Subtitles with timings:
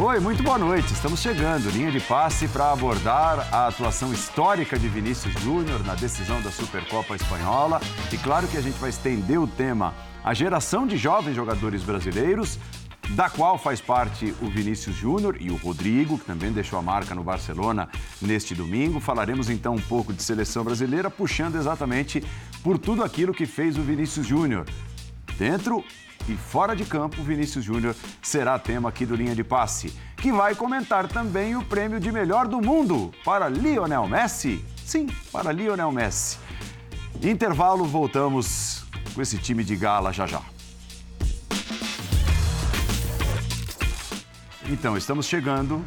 [0.00, 0.92] Oi, muito boa noite.
[0.92, 6.40] Estamos chegando, linha de passe para abordar a atuação histórica de Vinícius Júnior na decisão
[6.40, 7.80] da Supercopa Espanhola.
[8.12, 12.60] E claro que a gente vai estender o tema a geração de jovens jogadores brasileiros,
[13.10, 17.12] da qual faz parte o Vinícius Júnior e o Rodrigo, que também deixou a marca
[17.12, 17.88] no Barcelona
[18.22, 19.00] neste domingo.
[19.00, 22.22] Falaremos então um pouco de seleção brasileira, puxando exatamente
[22.62, 24.64] por tudo aquilo que fez o Vinícius Júnior.
[25.36, 25.84] Dentro
[26.28, 30.54] e fora de campo, Vinícius Júnior será tema aqui do Linha de Passe, que vai
[30.54, 34.64] comentar também o prêmio de melhor do mundo para Lionel Messi.
[34.84, 36.38] Sim, para Lionel Messi.
[37.22, 40.42] Intervalo, voltamos com esse time de gala já já.
[44.70, 45.82] Então, estamos chegando,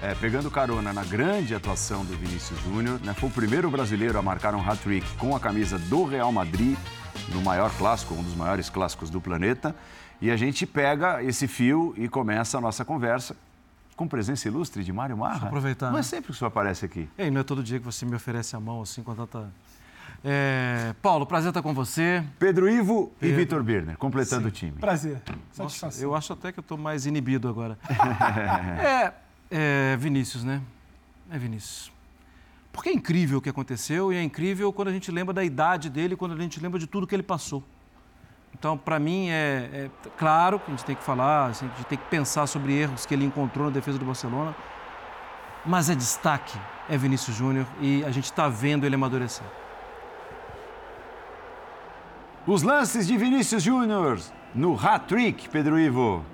[0.00, 3.00] é, pegando carona na grande atuação do Vinícius Júnior.
[3.02, 3.12] Né?
[3.12, 6.78] Foi o primeiro brasileiro a marcar um hat-trick com a camisa do Real Madrid
[7.28, 9.74] no maior clássico, um dos maiores clássicos do planeta.
[10.20, 13.34] E a gente pega esse fio e começa a nossa conversa
[13.96, 15.32] com presença ilustre de Mário Marra.
[15.32, 15.90] Deixa eu aproveitar.
[15.90, 17.08] Não é sempre que o senhor aparece aqui.
[17.18, 19.50] E não é todo dia que você me oferece a mão assim com tanta...
[20.22, 20.94] É...
[21.00, 22.22] Paulo, prazer estar com você.
[22.38, 23.34] Pedro Ivo Pedro.
[23.34, 24.48] e Vitor Birner, completando Sim.
[24.48, 24.72] o time.
[24.72, 25.22] Prazer.
[25.56, 27.78] Nossa, eu acho até que eu estou mais inibido agora.
[28.82, 29.12] é,
[29.50, 30.60] é Vinícius, né?
[31.30, 31.90] É Vinícius.
[32.72, 35.90] Porque é incrível o que aconteceu e é incrível quando a gente lembra da idade
[35.90, 37.62] dele, quando a gente lembra de tudo que ele passou.
[38.54, 41.98] Então, para mim, é, é, claro que a gente tem que falar, a gente tem
[41.98, 44.54] que pensar sobre erros que ele encontrou na defesa do Barcelona,
[45.64, 49.46] mas é destaque, é Vinícius Júnior e a gente está vendo ele amadurecer.
[52.46, 54.20] Os lances de Vinícius Júnior
[54.54, 56.24] no hat-trick, Pedro Ivo.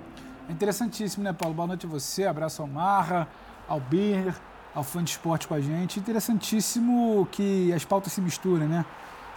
[0.49, 1.53] É interessantíssimo, né, Paulo?
[1.53, 3.27] Boa noite a você, abraço ao Marra,
[3.67, 4.33] ao Birner
[4.77, 5.99] ao fã de esporte com a gente.
[5.99, 8.85] Interessantíssimo que as pautas se misturam, né?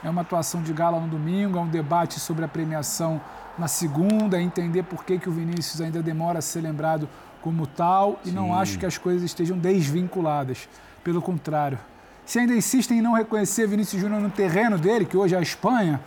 [0.05, 3.19] É uma atuação de gala no domingo, é um debate sobre a premiação
[3.59, 7.09] na segunda, é entender por que, que o Vinícius ainda demora a ser lembrado
[7.41, 8.35] como tal e Sim.
[8.35, 10.69] não acho que as coisas estejam desvinculadas.
[11.03, 11.79] Pelo contrário.
[12.27, 15.43] Se ainda insistem em não reconhecer Vinícius Júnior no terreno dele, que hoje é a
[15.43, 15.99] Espanha,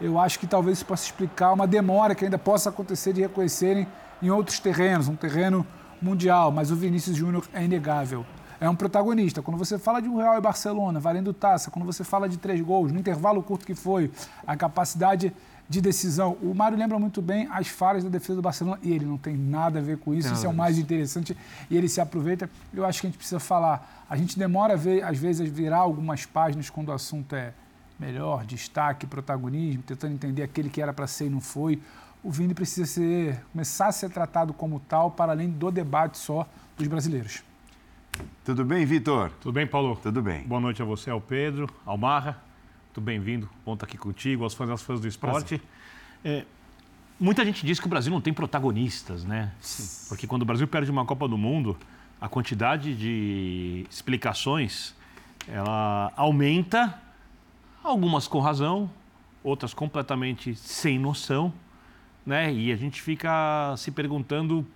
[0.00, 3.86] eu acho que talvez isso possa explicar uma demora que ainda possa acontecer de reconhecerem
[4.22, 5.66] em outros terrenos, um terreno
[6.00, 8.24] mundial, mas o Vinícius Júnior é inegável
[8.60, 9.42] é um protagonista.
[9.42, 12.60] Quando você fala de um Real e Barcelona, valendo taça, quando você fala de três
[12.60, 14.10] gols, no intervalo curto que foi,
[14.46, 15.32] a capacidade
[15.68, 16.36] de decisão.
[16.42, 19.36] O Mário lembra muito bem as falhas da defesa do Barcelona e ele não tem
[19.36, 20.28] nada a ver com isso.
[20.28, 21.36] Não, isso é o mais interessante
[21.68, 22.48] e ele se aproveita.
[22.72, 24.06] Eu acho que a gente precisa falar.
[24.08, 27.52] A gente demora, a ver, às vezes, a virar algumas páginas quando o assunto é
[27.98, 31.82] melhor, destaque, protagonismo, tentando entender aquele que era para ser e não foi.
[32.22, 36.48] O Vini precisa ser, começar a ser tratado como tal, para além do debate só
[36.76, 37.42] dos brasileiros.
[38.44, 39.30] Tudo bem, Vitor?
[39.40, 39.98] Tudo bem, Paulo?
[40.02, 40.42] Tudo bem.
[40.42, 42.42] Boa noite a você, ao Pedro, ao Marra.
[42.86, 43.48] Muito bem-vindo.
[43.64, 45.60] Bom estar aqui contigo, aos fãs, fãs do esporte.
[46.24, 46.44] É,
[47.20, 49.52] muita gente diz que o Brasil não tem protagonistas, né?
[49.60, 50.08] Sim.
[50.08, 51.76] Porque quando o Brasil perde uma Copa do Mundo,
[52.20, 54.94] a quantidade de explicações
[55.46, 57.00] ela aumenta,
[57.82, 58.90] algumas com razão,
[59.42, 61.52] outras completamente sem noção,
[62.26, 62.52] né?
[62.52, 64.66] E a gente fica se perguntando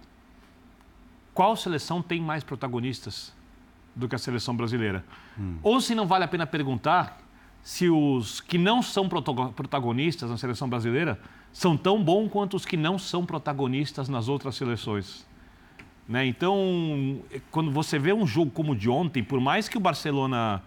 [1.35, 3.33] qual seleção tem mais protagonistas
[3.95, 5.05] do que a seleção brasileira?
[5.39, 5.59] Hum.
[5.63, 7.19] Ou se não vale a pena perguntar
[7.63, 11.21] se os que não são protagonistas na seleção brasileira
[11.53, 15.27] são tão bons quanto os que não são protagonistas nas outras seleções.
[16.09, 16.27] Né?
[16.27, 20.63] Então, quando você vê um jogo como o de ontem, por mais que o Barcelona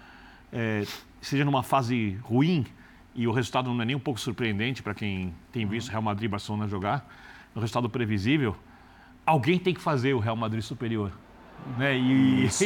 [0.54, 0.86] é,
[1.22, 2.66] seja numa fase ruim,
[3.14, 6.26] e o resultado não é nem um pouco surpreendente para quem tem visto Real Madrid
[6.26, 7.10] e Barcelona jogar,
[7.56, 8.56] um resultado previsível,
[9.26, 11.12] alguém tem que fazer o Real Madrid superior.
[11.78, 11.98] Né?
[11.98, 12.66] E, e,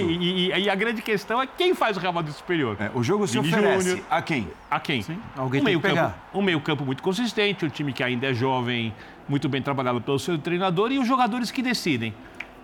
[0.51, 2.75] e, e, a grande questão é quem faz o Real Madrid superior.
[2.79, 4.47] É, o jogo se oferece Júnior, a quem?
[4.69, 5.01] A quem?
[5.01, 8.03] Sim, alguém um meio tem que campo, Um meio campo muito consistente, um time que
[8.03, 8.93] ainda é jovem,
[9.27, 12.13] muito bem trabalhado pelo seu treinador e os jogadores que decidem.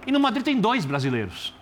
[0.06, 1.54] E no Madrid tem dois brasileiros.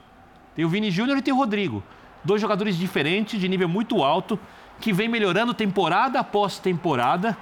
[0.56, 1.84] Tem o Vini Júnior e tem o Rodrigo.
[2.24, 4.40] Dois jogadores diferentes, de nível muito alto,
[4.80, 7.38] que vem melhorando temporada após temporada.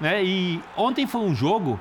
[0.00, 0.24] Né?
[0.24, 1.80] E ontem foi um jogo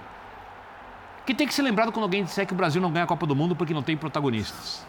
[1.26, 3.26] que tem que ser lembrado quando alguém disser que o Brasil não ganha a Copa
[3.26, 4.86] do Mundo porque não tem protagonistas.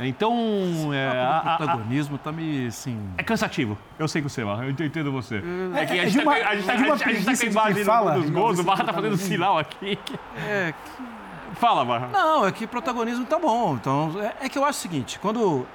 [0.00, 2.96] Então, é, a, a, protagonismo está me, assim...
[3.18, 3.76] É cansativo.
[3.98, 4.64] Eu sei que você, Marra.
[4.64, 5.42] Eu entendo você.
[5.74, 7.84] É, é que a gente está com a imagem
[8.20, 8.58] dos gols.
[8.60, 9.98] O Marra está fazendo sinal aqui.
[10.36, 11.56] É que...
[11.56, 12.08] Fala, Marra.
[12.12, 13.74] Não, é que protagonismo tá bom.
[13.74, 15.66] Então, é, é que eu acho o seguinte, quando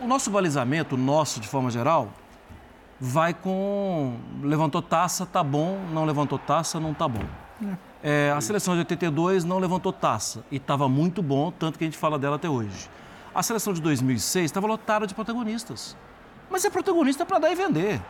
[0.00, 2.08] o nosso balizamento, o nosso de forma geral,
[2.98, 7.24] vai com levantou taça, tá bom, não levantou taça, não tá bom.
[7.62, 7.74] É.
[8.02, 11.86] É, a seleção de 82 não levantou taça e estava muito bom, tanto que a
[11.86, 12.88] gente fala dela até hoje.
[13.34, 15.96] A seleção de 2006 estava lotada de protagonistas.
[16.50, 18.00] Mas é protagonista para dar e vender.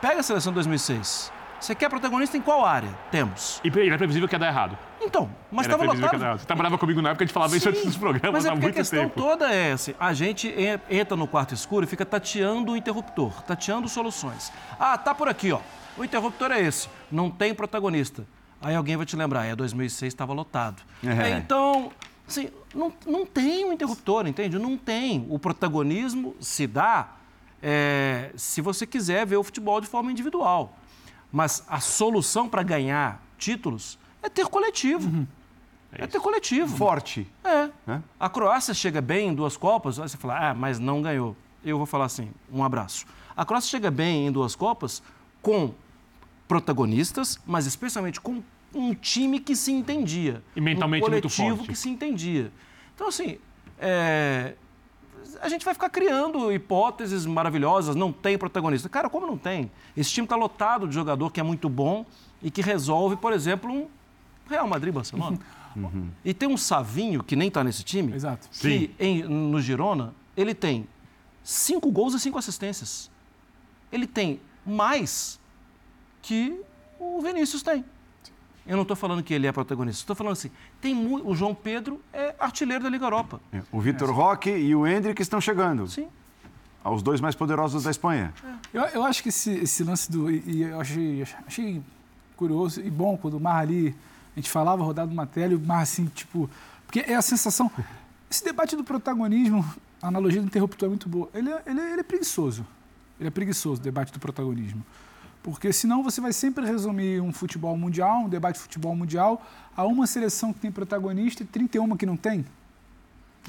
[0.00, 1.32] Pega a seleção de 2006.
[1.58, 2.90] Você quer protagonista em qual área?
[3.10, 3.62] Temos.
[3.64, 4.76] E era previsível que ia dar errado.
[5.00, 6.38] Então, mas estava lotado.
[6.38, 8.52] Você trabalhava comigo na época, a gente falava isso antes dos programas Mas é há
[8.52, 9.18] porque a muito questão tempo.
[9.20, 13.42] toda é assim, a gente en- entra no quarto escuro e fica tateando o interruptor,
[13.42, 14.52] tateando soluções.
[14.78, 15.60] Ah, tá por aqui, ó.
[15.96, 18.26] O interruptor é esse, não tem protagonista.
[18.60, 20.82] Aí alguém vai te lembrar, é 2006 estava lotado.
[21.04, 21.30] É.
[21.30, 21.92] É, então,
[22.26, 24.58] assim, não, não tem um interruptor, entende?
[24.58, 25.26] Não tem.
[25.28, 27.16] O protagonismo se dá
[27.62, 30.76] é, se você quiser ver o futebol de forma individual.
[31.30, 35.26] Mas a solução para ganhar títulos é ter coletivo.
[35.92, 36.76] É, ter coletivo.
[36.76, 37.26] Forte.
[37.44, 37.70] É.
[37.86, 38.02] Né?
[38.18, 41.36] A Croácia chega bem em duas Copas, aí você fala, ah, mas não ganhou.
[41.64, 43.06] Eu vou falar assim, um abraço.
[43.36, 45.02] A Croácia chega bem em duas Copas
[45.42, 45.74] com
[46.46, 48.42] protagonistas, mas especialmente com
[48.74, 50.42] um time que se entendia.
[50.54, 51.68] E mentalmente um muito coletivo forte.
[51.70, 52.52] que se entendia.
[52.94, 53.38] Então, assim,
[53.78, 54.54] é,
[55.40, 58.88] a gente vai ficar criando hipóteses maravilhosas, não tem protagonista.
[58.88, 59.70] Cara, como não tem?
[59.96, 62.04] Esse time está lotado de jogador que é muito bom
[62.42, 63.86] e que resolve, por exemplo, um
[64.48, 65.38] Real Madrid-Barcelona.
[66.24, 68.48] E tem um Savinho, que nem está nesse time, Exato.
[68.50, 70.88] que em- no Girona, ele tem
[71.44, 73.10] cinco gols e cinco assistências.
[73.92, 75.38] Ele tem mais
[76.26, 76.60] que
[76.98, 77.84] o Vinícius tem.
[78.66, 80.50] Eu não estou falando que ele é protagonista, estou falando assim,
[80.80, 83.40] tem mu- o João Pedro é artilheiro da Liga Europa.
[83.52, 85.86] É, O Vitor Roque e o Hendrick estão chegando.
[85.88, 86.08] Sim.
[86.82, 88.34] Aos dois mais poderosos da Espanha.
[88.74, 90.28] Eu, eu acho que esse, esse lance do.
[90.30, 91.82] E e eu achei, achei
[92.36, 93.94] curioso e bom quando o Mar ali.
[94.36, 96.50] A gente falava rodado uma tela e o Mar assim, tipo.
[96.86, 97.70] Porque é a sensação.
[98.30, 99.64] Esse debate do protagonismo,
[100.02, 101.28] a analogia do interruptor é muito boa.
[101.34, 102.64] Ele é, ele é, ele é preguiçoso.
[103.18, 104.84] Ele é preguiçoso, o debate do protagonismo.
[105.46, 109.40] Porque senão você vai sempre resumir um futebol mundial, um debate de futebol mundial,
[109.76, 112.44] a uma seleção que tem protagonista e 31 que não tem.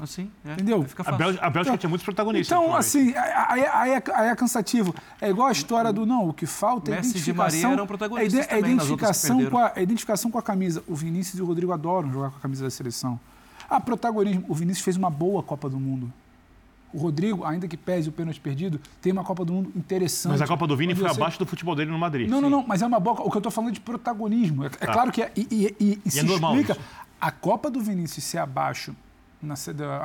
[0.00, 0.52] Assim, é.
[0.52, 0.86] Entendeu?
[1.04, 1.10] A.
[1.10, 2.56] Bélgica, a Bélgica Então- tinha muitos protagonistas.
[2.56, 4.94] Então, assim, aí, aí é, aí é cansativo.
[5.20, 7.72] É igual a história do não, o que falta é Messi e identificação.
[7.72, 10.84] eram protagonistas é é identificação com a, é identificação com a camisa.
[10.86, 13.18] O Vinícius e o Rodrigo adoram jogar com a camisa da seleção.
[13.68, 14.44] Ah, protagonismo.
[14.48, 16.12] O Vinícius fez uma boa Copa do Mundo.
[16.92, 20.32] O Rodrigo, ainda que pese o pênalti perdido, tem uma Copa do Mundo interessante.
[20.32, 22.28] Mas a Copa do Vini foi você- abaixo do futebol dele no Madrid.
[22.28, 23.20] Não, não, não, mas é uma boa.
[23.20, 24.64] O que eu estou falando é de protagonismo.
[24.64, 25.30] É, é claro que é.
[25.36, 26.72] E, e- e- e se é explica.
[26.72, 26.80] isso.
[27.20, 28.94] A Copa do Vinícius ser abaixo,
[29.42, 29.54] na,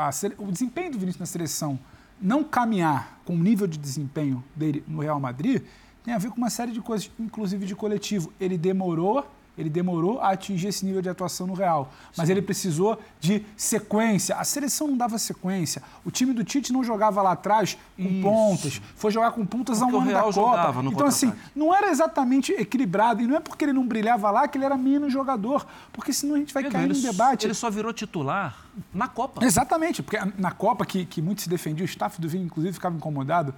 [0.06, 1.80] a sele- o desempenho do Vinícius na seleção
[2.21, 5.62] não caminhar com o nível de desempenho dele no Real Madrid,
[6.03, 8.31] tem a ver com uma série de coisas, inclusive de coletivo.
[8.39, 9.25] Ele demorou.
[9.57, 11.91] Ele demorou a atingir esse nível de atuação no Real.
[12.17, 14.35] Mas ele precisou de sequência.
[14.35, 15.83] A seleção não dava sequência.
[16.03, 18.21] O time do Tite não jogava lá atrás com Isso.
[18.21, 18.81] pontas.
[18.95, 20.81] Foi jogar com pontas Porque um o ano da Copa.
[20.81, 23.21] no então, assim, não era exatamente equilibrado.
[23.21, 25.65] E não é porque ele não brilhava lá que ele era menos jogador.
[25.91, 27.45] Porque senão a gente vai Pedro, cair num debate.
[27.45, 28.57] ele só virou titular
[28.94, 29.45] na Copa.
[29.45, 32.95] Exatamente, porque na Copa, que, que muito se defendia, o staff do Vini, inclusive, ficava
[32.95, 33.53] incomodado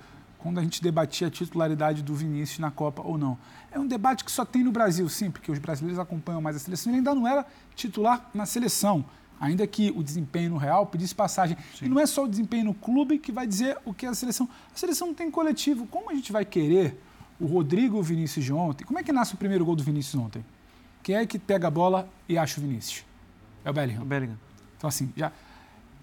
[0.46, 3.36] quando a gente debatia a titularidade do Vinícius na Copa ou não.
[3.72, 6.60] É um debate que só tem no Brasil, sim, porque os brasileiros acompanham mais a
[6.60, 6.92] seleção.
[6.92, 7.44] Ele ainda não era
[7.74, 9.04] titular na seleção,
[9.40, 11.58] ainda que o desempenho no Real pedisse passagem.
[11.82, 14.14] E não é só o desempenho no clube que vai dizer o que é a
[14.14, 14.48] seleção.
[14.72, 15.88] A seleção não tem coletivo.
[15.88, 17.02] Como a gente vai querer
[17.40, 18.86] o Rodrigo o Vinícius de ontem?
[18.86, 20.46] Como é que nasce o primeiro gol do Vinícius ontem?
[21.02, 23.04] Quem é que pega a bola e acha o Vinícius?
[23.64, 24.04] É o Bellingham.
[24.04, 24.38] O Bellingham.
[24.78, 25.32] Então, assim, já.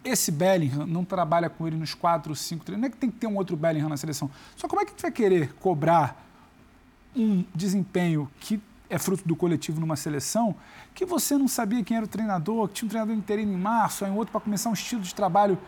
[0.04, 2.80] Esse Bellingham não trabalha com ele nos quatro, cinco treinos.
[2.80, 4.30] Não é que tem que ter um outro Bellingham na seleção.
[4.56, 6.26] Só como é que gente vai querer cobrar
[7.14, 10.54] um desempenho que é fruto do coletivo numa seleção
[10.94, 14.04] que você não sabia quem era o treinador, que tinha um treinador interino em março,
[14.04, 15.58] aí um outro para começar um estilo de trabalho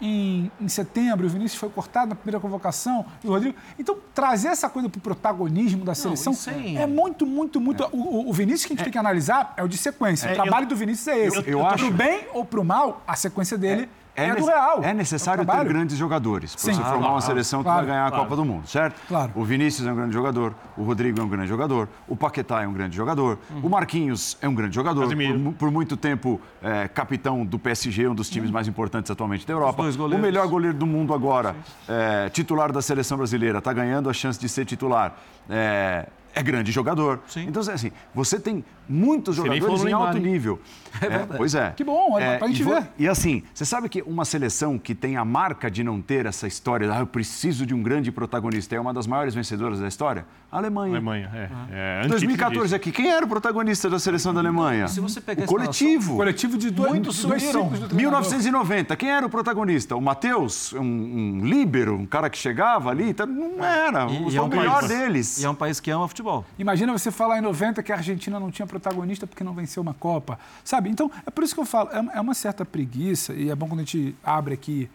[0.00, 3.56] em, em setembro, o Vinícius foi cortado na primeira convocação, e o Rodrigo.
[3.78, 7.84] Então, trazer essa coisa para o protagonismo da seleção aí- é muito, muito, muito.
[7.92, 10.28] O, o- o Vinícius que a gente tem que analisar é o de sequência.
[10.28, 11.36] É, o trabalho do Vinícius é esse.
[11.38, 14.80] eu- eu Pro acho- bem ou pro mal, a sequência dele é, do nece- Real.
[14.82, 16.72] é necessário o ter grandes jogadores para Sim.
[16.74, 18.24] você Ah, formar uma claro, seleção que claro, vai ganhar a claro.
[18.24, 19.00] Copa do Mundo, certo?
[19.06, 19.32] Claro.
[19.34, 22.68] O Vinícius é um grande jogador, o Rodrigo é um grande jogador, o Paquetá é
[22.68, 27.44] um grande jogador, o Marquinhos é um grande jogador, por, por muito tempo é, capitão
[27.44, 29.82] do PSG, um dos times mais importantes atualmente da Europa.
[29.82, 31.54] O melhor goleiro do mundo agora,
[31.88, 35.14] é, titular da seleção brasileira, está ganhando a chance de ser titular.
[35.48, 37.20] É, é grande jogador.
[37.26, 37.46] Sim.
[37.48, 40.60] Então, assim, você tem muitos jogadores em alto nível.
[41.00, 41.72] É pois é.
[41.76, 42.88] Que bom, olha, pra gente e ver.
[42.98, 46.46] e assim, você sabe que uma seleção que tem a marca de não ter essa
[46.46, 50.24] história, ah, eu preciso de um grande protagonista, é uma das maiores vencedoras da história?
[50.50, 50.92] A Alemanha.
[50.94, 51.48] Alemanha, é.
[51.52, 51.66] Ah.
[51.70, 52.74] é Em antítese 2014 disso.
[52.76, 54.88] aqui, quem era o protagonista da seleção da Alemanha?
[54.88, 56.16] Se você pegar o coletivo.
[56.16, 57.64] Coletivo de dois, Muitos dois sumiram.
[57.64, 57.96] do treinador.
[57.98, 59.94] 1990, quem era o protagonista?
[59.96, 64.30] O Matheus, um, um líbero, um cara que chegava ali, tá- não era, E- o,
[64.30, 65.38] e é o um melhor país- deles.
[65.42, 66.44] E é um país que ama futebol.
[66.58, 69.94] Imagina você falar em 90 que a Argentina não tinha protagonista porque não venceu uma
[69.94, 70.90] Copa, sabe?
[70.90, 73.68] Então, é por isso que eu falo, é, é uma certa preguiça, e é bom
[73.68, 74.88] quando a gente abre aqui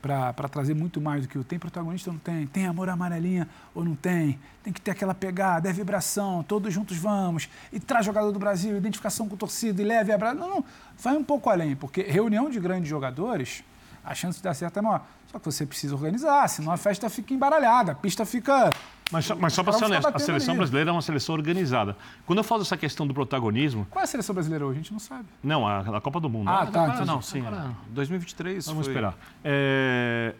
[0.00, 3.48] para trazer muito mais do que o tem protagonista ou não tem, tem amor amarelinha
[3.74, 8.06] ou não tem, tem que ter aquela pegada, é vibração, todos juntos vamos, e traz
[8.06, 10.64] jogador do Brasil, identificação com torcida, e leve a Não, não,
[10.98, 13.64] vai um pouco além, porque reunião de grandes jogadores,
[14.04, 15.04] a chance de dar certo é maior.
[15.32, 18.72] Só que você precisa organizar, senão a festa fica embaralhada, a pista fica.
[19.10, 20.58] Mas, só, mas só para ser honesto, a seleção ali.
[20.58, 21.96] brasileira é uma seleção organizada.
[22.26, 23.86] Quando eu falo dessa questão do protagonismo.
[23.88, 24.80] Qual é a seleção brasileira hoje?
[24.80, 25.26] A gente não sabe.
[25.42, 26.48] Não, a, a Copa do Mundo.
[26.48, 26.88] Ah, tá.
[26.88, 27.46] Então, não, sim.
[27.46, 28.66] Agora, 2023.
[28.66, 28.92] Vamos foi...
[28.92, 29.16] esperar.
[29.44, 30.34] É...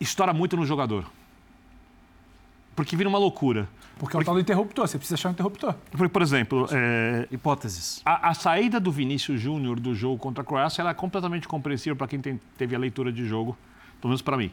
[0.00, 1.04] Estoura muito no jogador.
[2.76, 3.68] Porque vira uma loucura.
[3.98, 5.74] Porque é o tal do interruptor, você precisa achar um interruptor.
[5.92, 8.02] Por, por exemplo, é, hipóteses.
[8.04, 11.94] A, a, saída do Vinícius Júnior do jogo contra a Croácia ela é completamente compreensível
[11.94, 13.56] para quem tem, teve a leitura de jogo,
[14.00, 14.50] pelo menos para mim.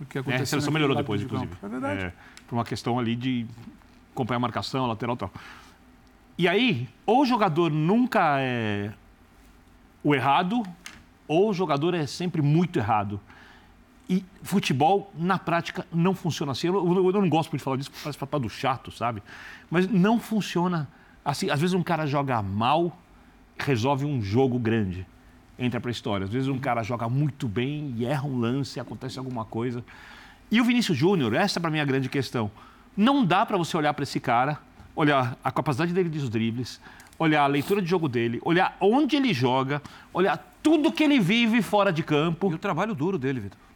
[0.00, 0.40] O que aconteceu?
[0.40, 1.52] É, a seleção melhorou depois, de inclusive.
[1.62, 2.04] É verdade.
[2.04, 2.12] É,
[2.46, 3.46] por uma questão ali de
[4.12, 5.32] acompanhar a marcação, a lateral e tal.
[6.36, 8.92] E aí, ou o jogador nunca é
[10.02, 10.62] o errado,
[11.26, 13.20] ou o jogador é sempre muito errado.
[14.08, 16.68] E futebol, na prática, não funciona assim.
[16.68, 19.22] Eu, eu, eu não gosto muito de falar disso, parece do chato, sabe?
[19.70, 20.88] Mas não funciona
[21.24, 21.50] assim.
[21.50, 22.96] Às vezes um cara joga mal,
[23.58, 25.06] resolve um jogo grande,
[25.58, 26.24] entra para a história.
[26.24, 29.84] Às vezes um cara joga muito bem e erra um lance, acontece alguma coisa.
[30.50, 32.50] E o Vinícius Júnior, essa para mim é a grande questão.
[32.96, 34.58] Não dá para você olhar para esse cara,
[34.94, 36.80] olhar a capacidade dele dos dribles,
[37.18, 41.62] olhar a leitura de jogo dele, olhar onde ele joga, olhar tudo que ele vive
[41.62, 42.50] fora de campo.
[42.50, 43.68] E o trabalho duro dele, Vitor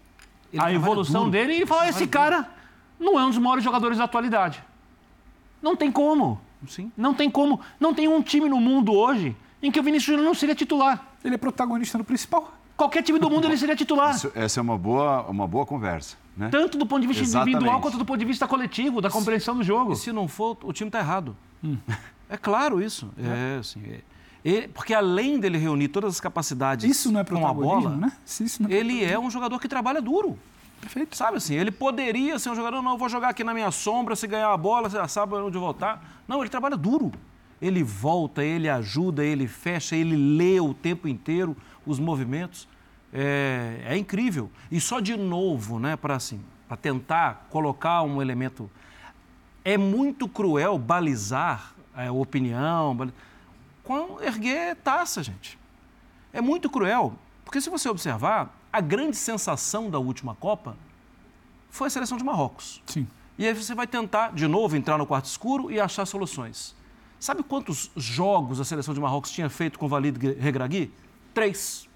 [0.58, 1.32] a evolução duro.
[1.32, 2.48] dele e falar: esse cara
[2.98, 4.62] não é um dos maiores jogadores da atualidade.
[5.60, 6.40] Não tem como.
[6.66, 6.92] Sim.
[6.96, 7.60] Não tem como.
[7.78, 11.11] Não tem um time no mundo hoje em que o Vinícius Júnior não seria titular.
[11.24, 12.52] Ele é protagonista no principal.
[12.76, 14.14] Qualquer time do mundo ele seria titular.
[14.14, 16.16] Isso, essa é uma boa, uma boa conversa.
[16.36, 16.48] Né?
[16.50, 17.56] Tanto do ponto de vista Exatamente.
[17.56, 19.92] individual quanto do ponto de vista coletivo, da compreensão do jogo.
[19.92, 21.36] E se não for, o time está errado.
[21.62, 21.76] Hum.
[22.28, 23.10] É claro isso.
[23.18, 24.00] É, assim, é.
[24.44, 28.12] Ele, porque além dele reunir todas as capacidades isso não é com a bola, né?
[28.26, 30.38] Isso não é ele é um jogador que trabalha duro.
[30.80, 31.16] Perfeito.
[31.16, 34.16] Sabe assim, ele poderia ser um jogador, não, eu vou jogar aqui na minha sombra,
[34.16, 36.22] se ganhar a bola, você já sabe onde voltar.
[36.26, 37.12] Não, ele trabalha duro.
[37.62, 42.68] Ele volta, ele ajuda, ele fecha, ele lê o tempo inteiro os movimentos.
[43.12, 44.50] É, é incrível.
[44.70, 46.40] E só de novo, né, para assim,
[46.80, 48.68] tentar colocar um elemento.
[49.64, 53.12] É muito cruel balizar a é, opinião,
[53.84, 55.58] com erguer taça, gente.
[56.32, 57.14] É muito cruel.
[57.44, 60.76] Porque se você observar, a grande sensação da última Copa
[61.70, 62.82] foi a seleção de Marrocos.
[62.86, 63.06] Sim.
[63.38, 66.74] E aí você vai tentar, de novo, entrar no quarto escuro e achar soluções.
[67.22, 70.92] Sabe quantos jogos a seleção de Marrocos tinha feito com o Walid Regragui?
[71.32, 71.88] Três.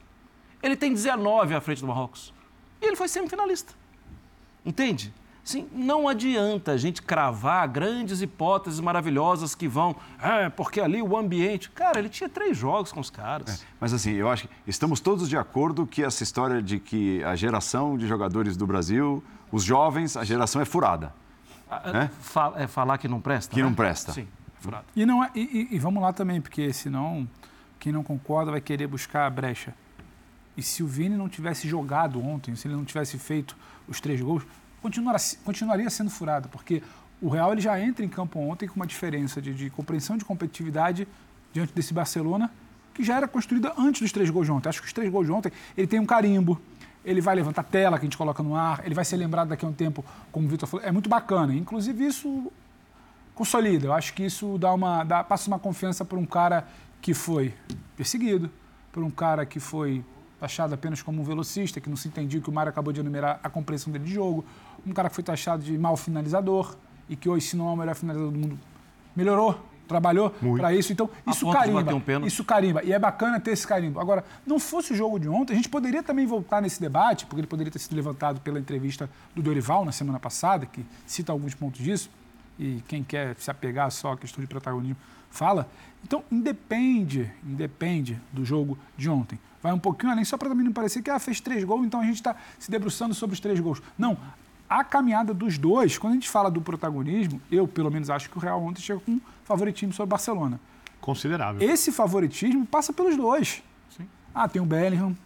[0.63, 2.33] Ele tem 19 à frente do Marrocos.
[2.81, 3.73] E ele foi semifinalista.
[4.65, 5.13] Entende?
[5.43, 11.17] Sim, não adianta a gente cravar grandes hipóteses maravilhosas que vão, é, porque ali o
[11.17, 11.71] ambiente.
[11.71, 13.63] Cara, ele tinha três jogos com os caras.
[13.63, 17.21] É, mas assim, eu acho que estamos todos de acordo que essa história de que
[17.25, 21.13] a geração de jogadores do Brasil, os jovens, a geração é furada.
[21.93, 22.13] né?
[22.59, 23.53] é falar que não presta?
[23.53, 23.67] Que né?
[23.67, 24.13] não presta.
[24.13, 24.29] Sim,
[24.95, 27.29] E, não é, e, e vamos lá também, porque senão
[27.79, 29.75] quem não concorda vai querer buscar a brecha.
[30.57, 33.57] E se o Vini não tivesse jogado ontem, se ele não tivesse feito
[33.87, 34.43] os três gols,
[35.45, 36.83] continuaria sendo furada, porque
[37.21, 40.25] o Real ele já entra em campo ontem com uma diferença de, de, compreensão de
[40.25, 41.07] competitividade
[41.53, 42.51] diante desse Barcelona,
[42.95, 44.69] que já era construída antes dos três gols de ontem.
[44.69, 46.61] Acho que os três gols de ontem, ele tem um carimbo,
[47.05, 49.65] ele vai levantar tela que a gente coloca no ar, ele vai ser lembrado daqui
[49.65, 50.85] a um tempo, como o Vitor falou.
[50.85, 51.55] É muito bacana.
[51.55, 52.51] Inclusive, isso
[53.37, 53.87] consolida.
[53.87, 56.67] Eu acho que isso dá uma, dá, passa uma confiança para um cara
[57.01, 57.55] que foi
[57.95, 58.51] perseguido,
[58.91, 60.03] por um cara que foi
[60.41, 63.39] taxado apenas como um velocista, que não se entendia que o Mário acabou de enumerar
[63.43, 64.45] a compreensão dele de jogo,
[64.87, 66.75] um cara que foi taxado de mau finalizador
[67.09, 68.59] e que hoje, se não é o melhor finalizador do mundo,
[69.15, 70.93] melhorou, trabalhou para isso.
[70.93, 71.95] Então, isso carimba.
[71.95, 72.83] Um isso carimba.
[72.83, 74.01] E é bacana ter esse carimbo.
[74.01, 77.41] Agora, não fosse o jogo de ontem, a gente poderia também voltar nesse debate, porque
[77.41, 81.55] ele poderia ter sido levantado pela entrevista do Dorival na semana passada, que cita alguns
[81.55, 82.11] pontos disso,
[82.59, 84.97] e quem quer se apegar só à questão de protagonismo
[85.31, 85.69] fala.
[86.03, 89.39] Então, independe, independe do jogo de ontem.
[89.63, 92.01] Vai um pouquinho além, só para também não parecer que ah, fez três gols, então
[92.01, 93.83] a gente está se debruçando sobre os três gols.
[93.99, 94.17] Não,
[94.69, 98.39] a caminhada dos dois, quando a gente fala do protagonismo, eu pelo menos acho que
[98.39, 100.61] o Real ontem chega com um favoritismo sobre o Barcelona.
[101.01, 101.69] Considerável.
[101.69, 103.63] Esse favoritismo passa pelos dois.
[103.97, 104.09] Sim.
[104.35, 105.17] Ah, tem o Bellingham,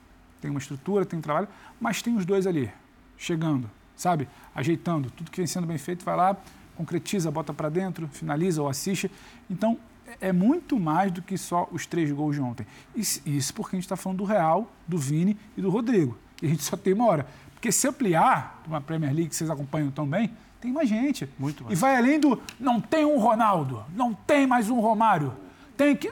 [0.41, 1.49] tem uma estrutura, tem um trabalho,
[1.81, 2.71] mas tem os dois ali,
[3.17, 4.29] chegando, sabe?
[4.55, 5.11] Ajeitando.
[5.11, 6.37] Tudo que vem sendo bem feito, vai lá,
[6.81, 9.11] concretiza, bota para dentro, finaliza ou assiste.
[9.49, 9.79] Então,
[10.21, 12.67] é muito mais do que só os três gols de ontem.
[12.97, 16.17] Isso porque a gente está falando do Real, do Vini e do Rodrigo.
[16.43, 17.27] E a gente só tem uma hora.
[17.53, 21.29] Porque se ampliar uma Premier League que vocês acompanham tão bem, tem mais gente.
[21.39, 21.79] Muito mais.
[21.79, 25.35] E vai além do não tem um Ronaldo, não tem mais um Romário.
[25.77, 26.11] Tem que.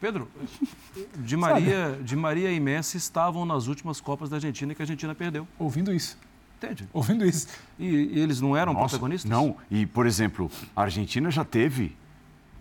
[0.00, 0.28] Pedro,
[1.18, 5.14] Di Maria, Di Maria e Messi estavam nas últimas Copas da Argentina que a Argentina
[5.14, 5.46] perdeu.
[5.56, 6.18] Ouvindo isso.
[6.62, 6.88] Entende?
[6.92, 7.48] Ouvindo isso.
[7.78, 9.30] E, e eles não eram Nossa, protagonistas?
[9.30, 11.96] Não, e por exemplo, a Argentina já teve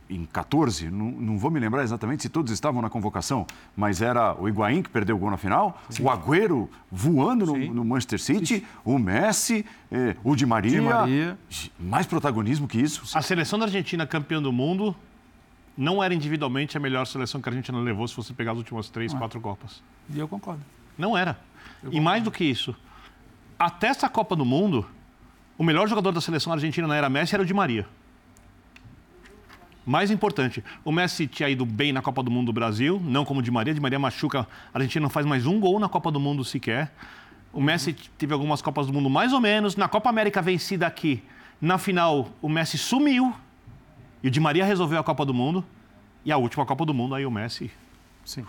[0.10, 4.36] em 14, não, não vou me lembrar exatamente se todos estavam na convocação, mas era
[4.36, 7.70] o Higuaín que perdeu o gol na final, o Agüero voando no, Sim.
[7.70, 10.72] no Manchester City, o Messi, eh, o Di Maria.
[10.72, 11.38] Di Maria.
[11.79, 13.17] Mais protagonismo que isso?
[13.17, 14.93] A seleção da Argentina campeã do mundo
[15.77, 18.89] não era individualmente a melhor seleção que a Argentina levou se você pegar as últimas
[18.89, 19.81] três, quatro Copas.
[20.10, 20.62] E eu concordo.
[20.98, 21.39] Não era.
[21.89, 22.75] E mais do que isso,
[23.62, 24.88] até essa Copa do Mundo,
[25.56, 27.88] o melhor jogador da seleção argentina não era Messi, era o Di Maria.
[29.86, 33.39] Mais importante, o Messi tinha ido bem na Copa do Mundo do Brasil, não como
[33.39, 33.72] o Di Maria.
[33.72, 36.91] Di Maria machuca, a Argentina não faz mais um gol na Copa do Mundo sequer.
[37.53, 39.75] O Messi teve algumas Copas do Mundo mais ou menos.
[39.75, 41.22] Na Copa América vencida aqui,
[41.60, 43.32] na final, o Messi sumiu
[44.24, 45.63] e o Di Maria resolveu a Copa do Mundo.
[46.25, 47.70] E a última Copa do Mundo, aí o Messi
[48.25, 48.46] Sim.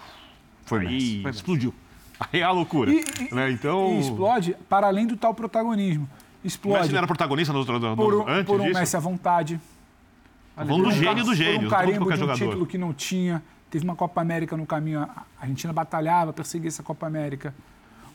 [0.65, 1.23] Foi Messi.
[1.25, 1.75] aí explodiu.
[2.33, 2.93] Aí é a loucura.
[2.93, 3.51] E, e- né?
[3.51, 6.09] Então, e explode para além do tal protagonismo.
[6.43, 8.79] o Explode Messi não era protagonista nos outros por um, antes por um disso?
[8.79, 9.61] Messi à vontade.
[10.55, 12.39] Falando do um gênio do gênio, Por um carimbo de um jogador.
[12.45, 13.43] título que não tinha.
[13.71, 15.01] Teve uma Copa América no caminho.
[15.01, 17.53] A a Argentina batalhava, perseguia essa Copa América.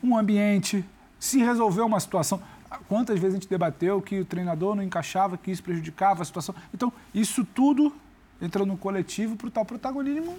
[0.03, 0.85] Um ambiente.
[1.19, 2.39] Se resolveu uma situação.
[2.87, 6.53] Quantas vezes a gente debateu que o treinador não encaixava, que isso prejudicava a situação.
[6.73, 7.93] Então, isso tudo
[8.41, 10.37] entra no coletivo para o tal protagonismo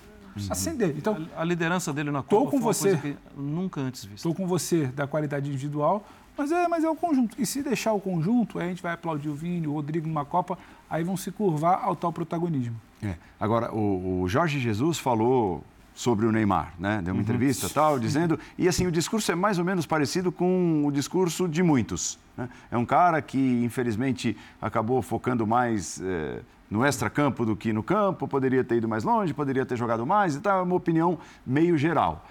[0.51, 0.95] ascender.
[0.97, 2.89] Então, A liderança dele na Tô Copa com foi uma você.
[2.97, 4.17] coisa que nunca antes vista.
[4.17, 7.37] estou com você da qualidade individual, mas é, mas é o conjunto.
[7.41, 10.25] E se deixar o conjunto, aí a gente vai aplaudir o Vini, o Rodrigo numa
[10.25, 10.57] Copa,
[10.89, 12.77] aí vão se curvar ao tal protagonismo.
[13.03, 13.15] É.
[13.41, 15.63] Agora, o, o Jorge Jesus falou
[15.95, 17.01] sobre o Neymar, né?
[17.03, 18.39] Deu uma entrevista e tal, dizendo.
[18.57, 22.21] E assim, o discurso é mais ou menos parecido com o discurso de muitos.
[22.37, 22.49] né?
[22.71, 28.29] É um cara que, infelizmente, acabou focando mais eh, no extracampo do que no campo,
[28.29, 30.61] poderia ter ido mais longe, poderia ter jogado mais e tal.
[30.61, 32.25] É uma opinião meio geral.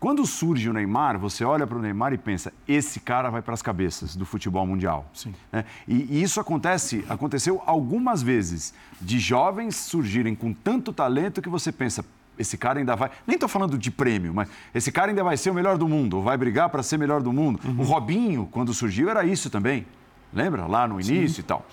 [0.00, 3.52] Quando surge o Neymar, você olha para o Neymar e pensa: esse cara vai para
[3.52, 5.06] as cabeças do futebol mundial.
[5.12, 5.34] Sim.
[5.52, 5.66] né?
[5.86, 11.70] E, e isso acontece, aconteceu algumas vezes, de jovens surgirem com tanto talento que você
[11.70, 12.02] pensa,
[12.38, 13.10] esse cara ainda vai.
[13.26, 16.16] Nem estou falando de prêmio, mas esse cara ainda vai ser o melhor do mundo,
[16.16, 17.60] ou vai brigar para ser melhor do mundo.
[17.76, 19.84] O Robinho, quando surgiu, era isso também.
[20.32, 20.66] Lembra?
[20.66, 21.66] Lá no início e tal.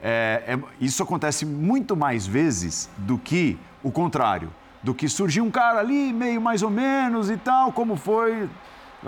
[0.00, 4.50] É, é- isso acontece muito mais vezes do que o contrário.
[4.82, 8.48] Do que surgiu um cara ali, meio mais ou menos e tal, como foi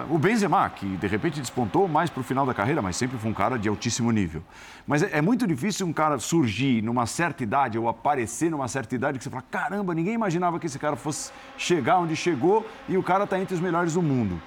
[0.09, 3.31] o Benzema, que de repente despontou mais para o final da carreira, mas sempre foi
[3.31, 4.43] um cara de altíssimo nível.
[4.87, 8.95] Mas é, é muito difícil um cara surgir numa certa idade ou aparecer numa certa
[8.95, 12.97] idade que você fala: caramba, ninguém imaginava que esse cara fosse chegar onde chegou e
[12.97, 14.41] o cara está entre os melhores do mundo.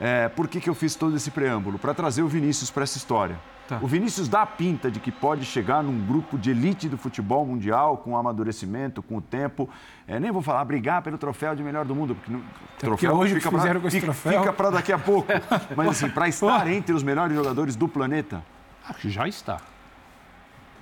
[0.00, 1.78] É, por que, que eu fiz todo esse preâmbulo?
[1.78, 3.38] Para trazer o Vinícius para essa história.
[3.70, 3.78] Tá.
[3.80, 7.46] O Vinícius dá a pinta de que pode chegar num grupo de elite do futebol
[7.46, 9.68] mundial, com amadurecimento, com o tempo.
[10.08, 12.42] É, nem vou falar brigar pelo troféu de melhor do mundo, porque não,
[12.80, 15.28] porque hoje o que pra- fizeram com esse fica- troféu- Fica para daqui a pouco.
[15.76, 18.42] Mas assim, para estar entre os melhores jogadores do planeta,
[18.88, 19.58] Acho que já está.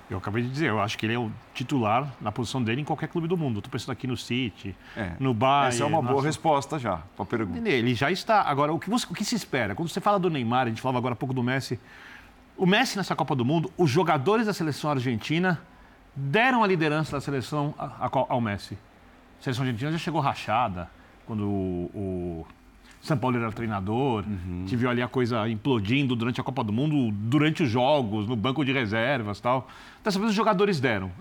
[0.09, 2.83] Eu acabei de dizer, eu acho que ele é o titular na posição dele em
[2.83, 3.59] qualquer clube do mundo.
[3.59, 5.67] Estou pensando aqui no City, é, no Bayern.
[5.75, 6.25] essa é uma boa nossa.
[6.25, 7.69] resposta já para a pergunta.
[7.69, 8.41] Ele já está.
[8.41, 9.75] Agora, o que, você- o que se espera?
[9.75, 11.79] Quando você fala do Neymar, a gente falava agora há pouco do Messi.
[12.59, 15.61] O Messi nessa Copa do Mundo, os jogadores da seleção argentina
[16.13, 17.73] deram a liderança da seleção
[18.11, 18.77] ao Messi.
[19.39, 20.91] A seleção argentina já chegou rachada
[21.25, 22.47] quando o, o
[23.01, 24.25] São Paulo era treinador.
[24.67, 28.35] Te viu ali a coisa implodindo durante a Copa do Mundo, durante os jogos, no
[28.35, 29.69] banco de reservas e tal.
[30.03, 31.13] Dessa vez os jogadores deram.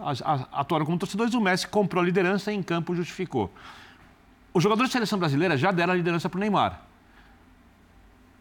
[0.51, 3.49] Atuaram como torcedores, o Messi comprou a liderança e em campo justificou.
[4.53, 6.88] Os jogadores da seleção brasileira já deram a liderança para o Neymar.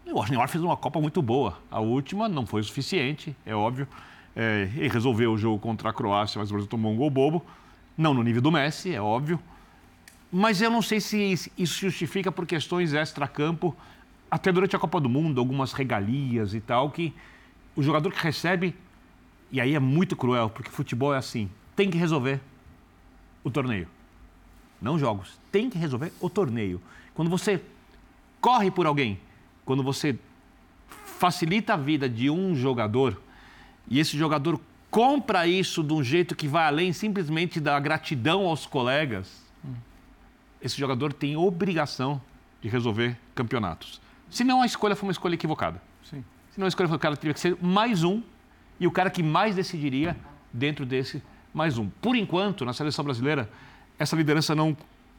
[0.08, 1.60] E o Neymar fez uma Copa muito boa.
[1.70, 3.86] A última não foi suficiente, é óbvio.
[4.34, 7.46] É, ele resolveu o jogo contra a Croácia, mas o Brasil tomou um gol bobo.
[7.98, 9.38] Não no nível do Messi, é óbvio.
[10.32, 13.76] Mas eu não sei se isso justifica por questões extra-campo,
[14.32, 17.13] até durante a Copa do Mundo, algumas regalias e tal, que
[17.76, 18.74] o jogador que recebe,
[19.52, 22.39] e aí é muito cruel, porque futebol é assim, tem que resolver
[23.43, 23.89] o torneio.
[24.82, 26.82] Não jogos, tem que resolver o torneio.
[27.13, 27.62] Quando você
[28.39, 29.20] corre por alguém,
[29.67, 30.17] quando você
[31.19, 33.21] facilita a vida de um jogador
[33.89, 38.65] e esse jogador compra isso de um jeito que vai além simplesmente da gratidão aos
[38.65, 39.45] colegas,
[40.62, 42.21] esse jogador tem obrigação
[42.62, 43.99] de resolver campeonatos.
[44.30, 45.82] Se não, a escolha foi uma escolha equivocada.
[46.01, 46.23] Sim.
[46.51, 48.23] Se não, a escolha foi o cara teria que ser mais um
[48.80, 50.15] e o cara que mais decidiria
[50.53, 51.21] dentro desse
[51.53, 51.89] mais um.
[52.01, 53.49] Por enquanto, na seleção brasileira,
[53.99, 54.77] essa liderança não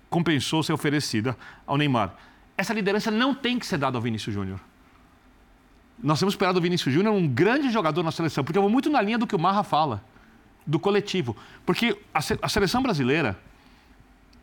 [0.08, 2.14] compensou ser oferecida ao Neymar.
[2.58, 4.58] Essa liderança não tem que ser dada ao Vinícius Júnior.
[6.02, 8.90] Nós temos esperado o Vinícius Júnior um grande jogador na seleção, porque eu vou muito
[8.90, 10.02] na linha do que o Marra fala,
[10.66, 11.36] do coletivo.
[11.64, 13.38] Porque a, se- a seleção brasileira,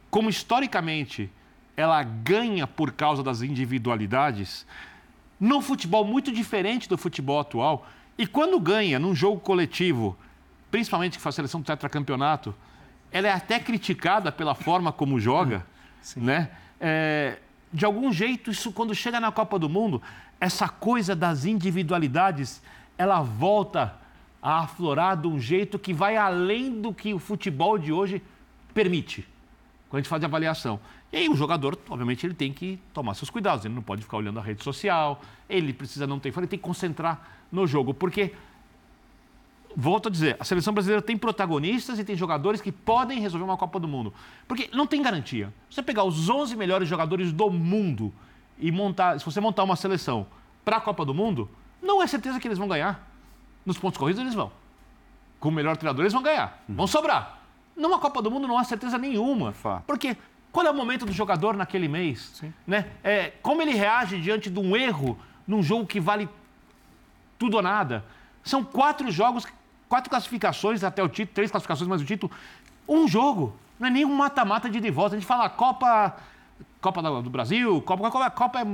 [0.10, 1.30] como historicamente
[1.78, 4.66] ela ganha por causa das individualidades,
[5.38, 7.86] no futebol muito diferente do futebol atual,
[8.18, 10.18] e quando ganha num jogo coletivo,
[10.72, 12.56] principalmente que faz a seleção do tetracampeonato,
[13.12, 15.66] ela é até criticada pela forma como joga,
[16.16, 16.50] né?
[16.80, 17.40] É,
[17.76, 20.02] de algum jeito, isso quando chega na Copa do Mundo,
[20.40, 22.62] essa coisa das individualidades,
[22.98, 23.94] ela volta
[24.42, 28.22] a aflorar de um jeito que vai além do que o futebol de hoje
[28.74, 29.28] permite,
[29.90, 30.80] quando a gente faz a avaliação.
[31.12, 34.18] E aí o jogador, obviamente, ele tem que tomar seus cuidados, ele não pode ficar
[34.18, 37.94] olhando a rede social, ele precisa não ter fone, ele tem que concentrar no jogo,
[37.94, 38.34] porque
[39.76, 43.58] volto a dizer, a seleção brasileira tem protagonistas e tem jogadores que podem resolver uma
[43.58, 44.14] Copa do Mundo.
[44.48, 45.54] Porque não tem garantia.
[45.70, 48.14] Você pegar os 11 melhores jogadores do mundo
[48.58, 50.26] e montar, se você montar uma seleção
[50.64, 51.50] para a Copa do Mundo,
[51.82, 53.08] não é certeza que eles vão ganhar.
[53.66, 54.52] Nos pontos corridos eles vão.
[55.40, 56.64] Com o melhor treinador eles vão ganhar.
[56.70, 56.76] Uhum.
[56.76, 57.40] Vão sobrar.
[57.76, 59.54] Numa Copa do Mundo não há certeza nenhuma.
[59.86, 60.16] Porque
[60.52, 62.32] qual é o momento do jogador naquele mês?
[62.36, 62.54] Sim.
[62.66, 62.90] Né?
[63.04, 66.30] É, como ele reage diante de um erro num jogo que vale
[67.38, 68.06] tudo ou nada?
[68.42, 69.46] São quatro jogos
[69.96, 72.30] quatro classificações até o título, três classificações mais o título,
[72.88, 73.56] um jogo.
[73.80, 75.16] Não é nem um mata-mata de de volta.
[75.16, 76.18] A gente fala Copa,
[76.82, 78.66] Copa do Brasil, Copa, Copa, Copa é,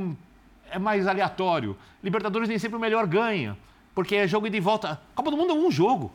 [0.72, 1.78] é mais aleatório.
[2.04, 3.56] Libertadores nem sempre o melhor ganha,
[3.94, 5.00] porque é jogo de volta.
[5.14, 6.12] Copa do Mundo é um jogo.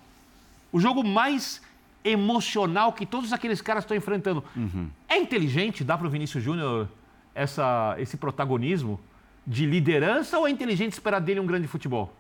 [0.73, 1.63] O jogo mais
[2.05, 4.43] emocional que todos aqueles caras estão enfrentando.
[4.57, 4.89] Uhum.
[5.09, 6.89] É inteligente dar para o Vinícius Júnior
[7.33, 8.99] essa, esse protagonismo
[9.47, 12.13] de liderança ou é inteligente esperar dele um grande futebol?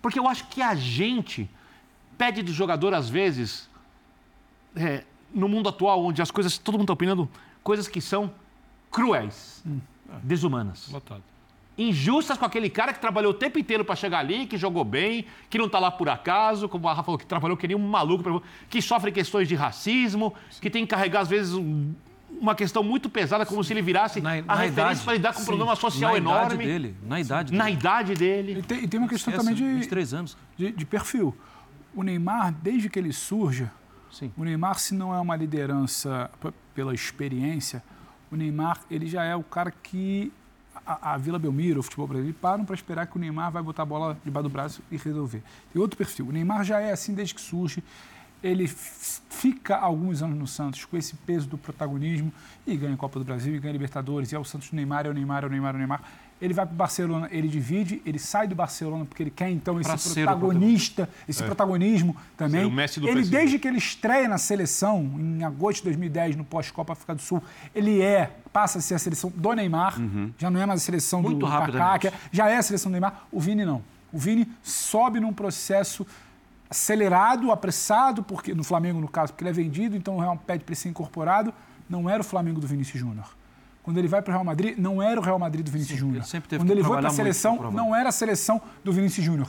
[0.00, 1.48] Porque eu acho que a gente
[2.16, 3.68] pede do jogador, às vezes,
[4.76, 7.28] é, no mundo atual, onde as coisas, todo mundo está opinando,
[7.62, 8.32] coisas que são
[8.90, 9.80] cruéis, hum.
[10.22, 10.90] desumanas.
[10.90, 11.22] Lotado.
[11.76, 15.24] Injustas com aquele cara que trabalhou o tempo inteiro para chegar ali, que jogou bem,
[15.48, 17.88] que não está lá por acaso, como a Rafa falou, que trabalhou que nem um
[17.88, 21.94] maluco, que sofre questões de racismo, que tem que carregar, às vezes, um,
[22.38, 25.40] uma questão muito pesada, como se ele virasse na, a na referência para lidar com
[25.40, 26.54] um problema social na enorme.
[26.54, 27.58] Idade dele, na idade dele.
[27.58, 28.58] Na idade dele.
[28.58, 30.36] E tem, e tem uma questão Esquece, também de, 23 anos.
[30.58, 31.34] De, de perfil
[31.94, 33.70] o Neymar, desde que ele surja,
[34.10, 34.32] Sim.
[34.36, 36.30] o Neymar, se não é uma liderança
[36.74, 37.82] pela experiência,
[38.30, 40.32] o Neymar ele já é o cara que
[40.86, 43.82] a, a Vila Belmiro, o futebol brasileiro, param para esperar que o Neymar vai botar
[43.82, 45.42] a bola debaixo do braço e resolver.
[45.72, 46.28] Tem outro perfil.
[46.28, 47.82] O Neymar já é assim desde que surge.
[48.42, 52.32] Ele fica alguns anos no Santos com esse peso do protagonismo
[52.66, 54.32] e ganha a Copa do Brasil e ganha Libertadores.
[54.32, 56.02] E é o Santos Neymar, é o Neymar, é o Neymar, é o Neymar
[56.42, 59.80] ele vai para o Barcelona, ele divide, ele sai do Barcelona porque ele quer então
[59.80, 61.46] esse pra protagonista, esse é.
[61.46, 62.62] protagonismo também.
[63.08, 67.22] ele desde que ele estreia na seleção em agosto de 2010 no pós-Copa África do
[67.22, 67.40] Sul,
[67.72, 70.32] ele é passa a ser a seleção do Neymar, uhum.
[70.36, 72.92] já não é mais a seleção Muito do Kaká, é, já é a seleção do
[72.92, 73.24] Neymar.
[73.30, 73.80] O Vini não.
[74.12, 76.04] O Vini sobe num processo
[76.68, 80.64] acelerado, apressado, porque no Flamengo no caso, porque ele é vendido, então o Real pede
[80.64, 81.54] para ser incorporado.
[81.88, 83.32] Não era o Flamengo do Vinícius Júnior.
[83.82, 86.24] Quando ele vai para o Real Madrid, não era o Real Madrid do Vinícius Júnior.
[86.56, 89.48] Quando ele foi para a seleção, não era a seleção do Vinícius Júnior.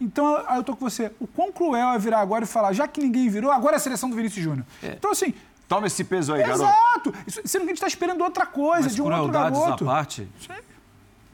[0.00, 1.12] Então, eu estou com você.
[1.20, 3.80] O quão cruel é virar agora e falar, já que ninguém virou, agora é a
[3.80, 4.66] seleção do Vinícius Júnior.
[4.82, 4.94] É.
[4.98, 5.32] Então, assim.
[5.68, 6.64] Toma esse peso aí, garoto.
[6.64, 7.48] Exato.
[7.48, 9.84] Sendo que a gente está esperando outra coisa, Mas de um outro garoto.
[9.84, 10.28] à parte,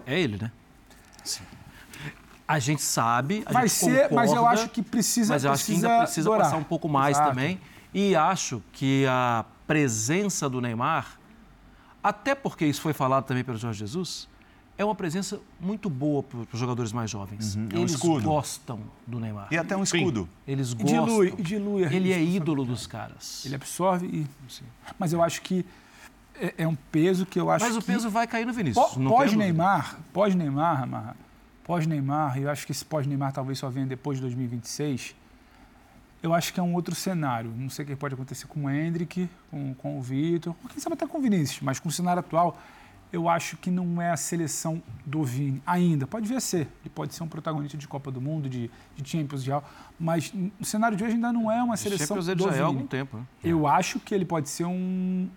[0.07, 0.53] é ele, né?
[1.25, 1.43] Sim.
[2.47, 5.53] A gente sabe, a Vai gente ser, concorda, mas eu acho que precisa Mas eu
[5.53, 7.31] acho que ainda precisa passar um pouco mais Exato.
[7.31, 7.61] também.
[7.93, 11.18] E acho que a presença do Neymar
[12.03, 14.29] até porque isso foi falado também pelo Jorge Jesus,
[14.79, 17.57] é uma presença muito boa para os jogadores mais jovens.
[17.57, 18.25] Uhum, é um Eles escudo.
[18.25, 19.49] gostam do Neymar.
[19.51, 20.23] E até um escudo.
[20.23, 20.29] Sim.
[20.53, 21.05] Eles gostam.
[21.05, 23.45] Dilui, dilui Ele é ídolo dos caras.
[23.45, 24.27] Ele absorve e...
[24.49, 24.65] Sim.
[24.97, 25.67] Mas eu acho que
[26.41, 28.95] é, é, um peso que eu acho Mas o peso vai cair no Vinícius.
[28.95, 31.17] Pós-Neymar, pós-Neymar,
[31.65, 35.17] pós-Neymar, e eu acho que esse pós-Neymar talvez só venha depois de 2026
[36.23, 37.53] eu acho que é um outro cenário.
[37.57, 40.95] Não sei o que pode acontecer com o Hendrick, com, com o Vitor, quem sabe
[40.95, 42.59] até com o Vinícius, mas com o cenário atual,
[43.13, 46.07] eu acho que não é a seleção do Vini ainda.
[46.07, 49.09] Pode vir a ser, ele pode ser um protagonista de Copa do Mundo, de, de
[49.09, 49.65] Champions Real,
[49.99, 52.59] mas no cenário de hoje ainda não é uma seleção Champions do já Vini.
[52.59, 53.17] É há algum tempo.
[53.17, 53.25] Né?
[53.43, 55.29] Eu acho que ele pode ser um,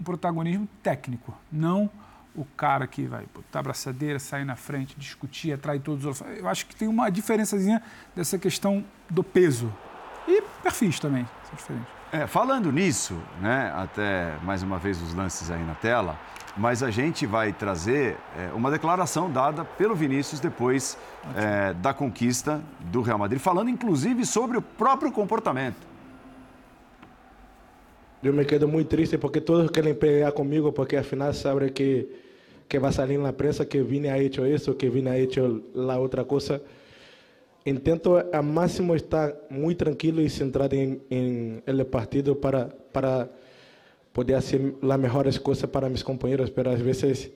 [0.00, 1.88] um protagonismo técnico, não
[2.34, 6.48] o cara que vai botar a braçadeira, sair na frente, discutir, atrair todos os Eu
[6.48, 7.82] acho que tem uma diferençazinha
[8.16, 9.70] dessa questão do peso
[10.62, 11.88] perfis também são diferentes.
[12.12, 16.18] É, falando nisso, né, até mais uma vez os lances aí na tela,
[16.56, 20.98] mas a gente vai trazer é, uma declaração dada pelo Vinícius depois
[21.34, 25.92] é, da conquista do Real Madrid, falando inclusive sobre o próprio comportamento.
[28.22, 32.08] Eu me quedo muito triste porque todos querem pegar comigo porque afinal sabem que
[32.68, 35.98] que vai sair na prensa que Vini ha hecho isso, que Vini ha hecho la
[35.98, 36.58] outra coisa
[37.64, 43.28] intento ao máximo estar muito tranquilo e centrado em, em partido para, para,
[44.12, 47.30] poder fazer as melhores coisas para meus companheiros, mas às vezes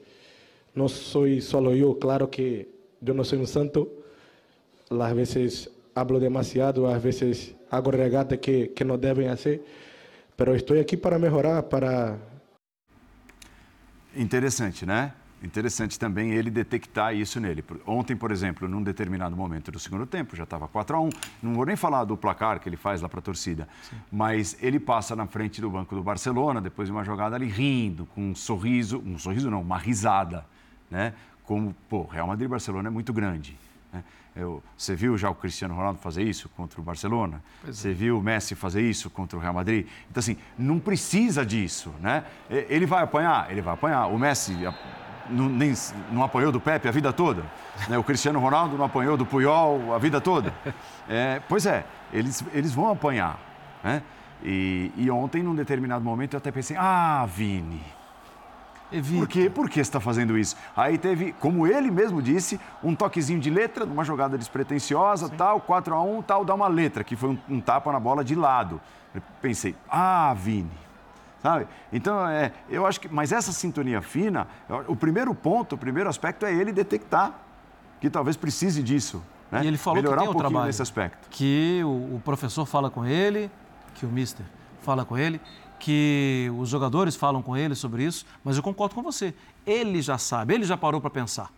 [0.74, 2.68] não sou só eu, claro que
[3.04, 3.90] eu não sou um santo,
[4.90, 9.62] às vezes hablo demasiado, às vezes hago regata que, que não devem fazer,
[10.36, 12.18] mas estou aqui para melhorar, para...
[14.14, 15.12] Interessante, né?
[15.42, 17.62] Interessante também ele detectar isso nele.
[17.86, 21.10] Ontem, por exemplo, num determinado momento do segundo tempo, já estava 4 a 1
[21.42, 23.96] não vou nem falar do placar que ele faz lá para a torcida, Sim.
[24.10, 28.06] mas ele passa na frente do banco do Barcelona, depois de uma jogada ali rindo,
[28.06, 30.44] com um sorriso, um sorriso não, uma risada,
[30.90, 31.12] né?
[31.44, 33.56] Como, pô, Real Madrid e Barcelona é muito grande.
[33.92, 34.02] Né?
[34.34, 37.42] Eu, você viu já o Cristiano Ronaldo fazer isso contra o Barcelona?
[37.62, 37.94] Pois você é.
[37.94, 39.86] viu o Messi fazer isso contra o Real Madrid?
[40.10, 42.24] Então, assim, não precisa disso, né?
[42.50, 43.50] Ele vai apanhar?
[43.50, 44.06] Ele vai apanhar.
[44.06, 44.56] O Messi
[45.30, 45.74] não, nem,
[46.10, 47.42] não apanhou do Pepe a vida toda?
[47.88, 47.98] Né?
[47.98, 50.52] O Cristiano Ronaldo não apanhou do Puyol a vida toda?
[51.08, 53.38] É, pois é, eles, eles vão apanhar,
[53.84, 54.02] né?
[54.42, 57.80] E, e ontem, num determinado momento, eu até pensei, ah, Vini,
[58.90, 59.18] Evita.
[59.20, 59.50] Por, quê?
[59.50, 60.56] Por que você está fazendo isso?
[60.76, 65.36] Aí teve, como ele mesmo disse, um toquezinho de letra, uma jogada despretensiosa, Sim.
[65.36, 68.24] tal, 4 a 1 tal, dá uma letra, que foi um, um tapa na bola
[68.24, 68.80] de lado.
[69.14, 70.85] Eu pensei, ah, Vini.
[71.46, 71.68] Sabe?
[71.92, 73.08] Então, é, eu acho que.
[73.08, 74.48] Mas essa sintonia fina,
[74.88, 77.38] o primeiro ponto, o primeiro aspecto é ele detectar
[78.00, 79.22] que talvez precise disso.
[79.52, 79.62] Né?
[79.62, 81.28] E ele falou Melhorar que tem um pouquinho trabalho, nesse aspecto.
[81.30, 83.48] Que o, o professor fala com ele,
[83.94, 84.44] que o mister
[84.82, 85.40] fala com ele,
[85.78, 89.32] que os jogadores falam com ele sobre isso, mas eu concordo com você.
[89.64, 91.52] Ele já sabe, ele já parou para pensar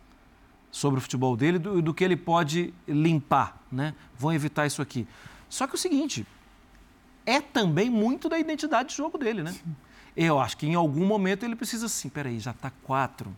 [0.70, 3.94] sobre o futebol dele e do, do, que ele pode limpar, né?
[4.18, 5.08] Vão evitar isso aqui.
[5.48, 6.26] Só que é o seguinte,
[7.28, 9.52] é também muito da identidade de jogo dele, né?
[9.52, 9.76] Sim.
[10.16, 13.36] Eu acho que em algum momento ele precisa assim, peraí, já está quatro,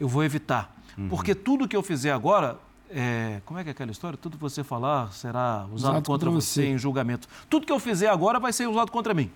[0.00, 0.74] eu vou evitar.
[0.96, 1.08] Uhum.
[1.10, 4.16] Porque tudo que eu fizer agora, é, como é que é aquela história?
[4.16, 7.28] Tudo que você falar será usado, usado contra, contra você em julgamento.
[7.50, 9.30] Tudo que eu fizer agora vai ser usado contra mim.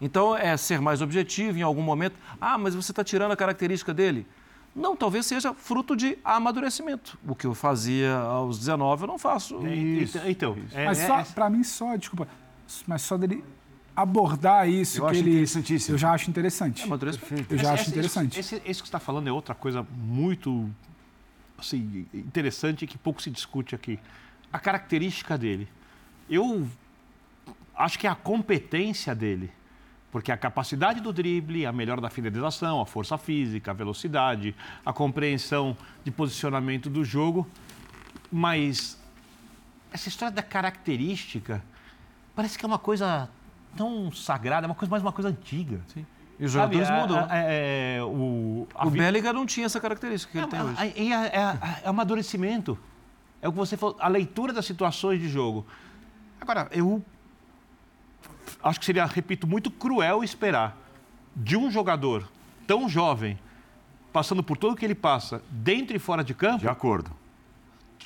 [0.00, 2.16] Então, é ser mais objetivo em algum momento.
[2.40, 4.26] Ah, mas você está tirando a característica dele.
[4.74, 7.16] Não, talvez seja fruto de amadurecimento.
[7.26, 9.64] O que eu fazia aos 19, eu não faço.
[9.64, 10.18] É, isso.
[10.26, 12.26] Então, é, mas só, é, para mim, só, desculpa,
[12.86, 13.44] mas só dele
[13.94, 15.94] abordar isso eu que acho ele interessantíssimo.
[15.94, 16.82] eu já acho interessante.
[16.82, 16.86] É.
[16.86, 18.40] Eu já esse, acho interessante.
[18.40, 20.70] Esse, esse, esse que está falando é outra coisa muito
[21.58, 23.98] assim, interessante que pouco se discute aqui.
[24.52, 25.68] A característica dele.
[26.28, 26.66] Eu
[27.76, 29.52] acho que é a competência dele
[30.14, 34.54] porque a capacidade do drible, a melhora da finalização, a força física, a velocidade,
[34.86, 37.44] a compreensão de posicionamento do jogo.
[38.30, 38.96] Mas
[39.92, 41.60] essa história da característica
[42.34, 43.28] parece que é uma coisa
[43.76, 45.80] tão sagrada, é uma coisa mais uma coisa antiga.
[45.88, 46.06] Sim.
[46.38, 47.28] E os jogadores Sabe, mudam.
[47.30, 48.98] É, é, o o vi...
[48.98, 51.12] Bellinger não tinha essa característica que é, ele tem hoje.
[51.12, 52.78] É, é, é, amadurecimento.
[53.40, 55.64] É o que você falou, a leitura das situações de jogo.
[56.40, 57.04] Agora, eu
[58.62, 60.76] acho que seria, repito, muito cruel esperar
[61.36, 62.28] de um jogador
[62.66, 63.38] tão jovem,
[64.12, 66.60] passando por tudo que ele passa, dentro e fora de campo.
[66.60, 67.10] De acordo.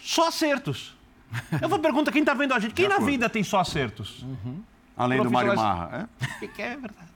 [0.02, 0.97] Só acertos.
[1.60, 2.74] Eu vou perguntar quem está vendo a gente.
[2.74, 4.22] Quem na vida tem só acertos?
[4.22, 4.62] Uhum.
[4.96, 6.08] Além do Mário Marra.
[6.40, 6.46] É?
[6.46, 7.08] Que é verdade.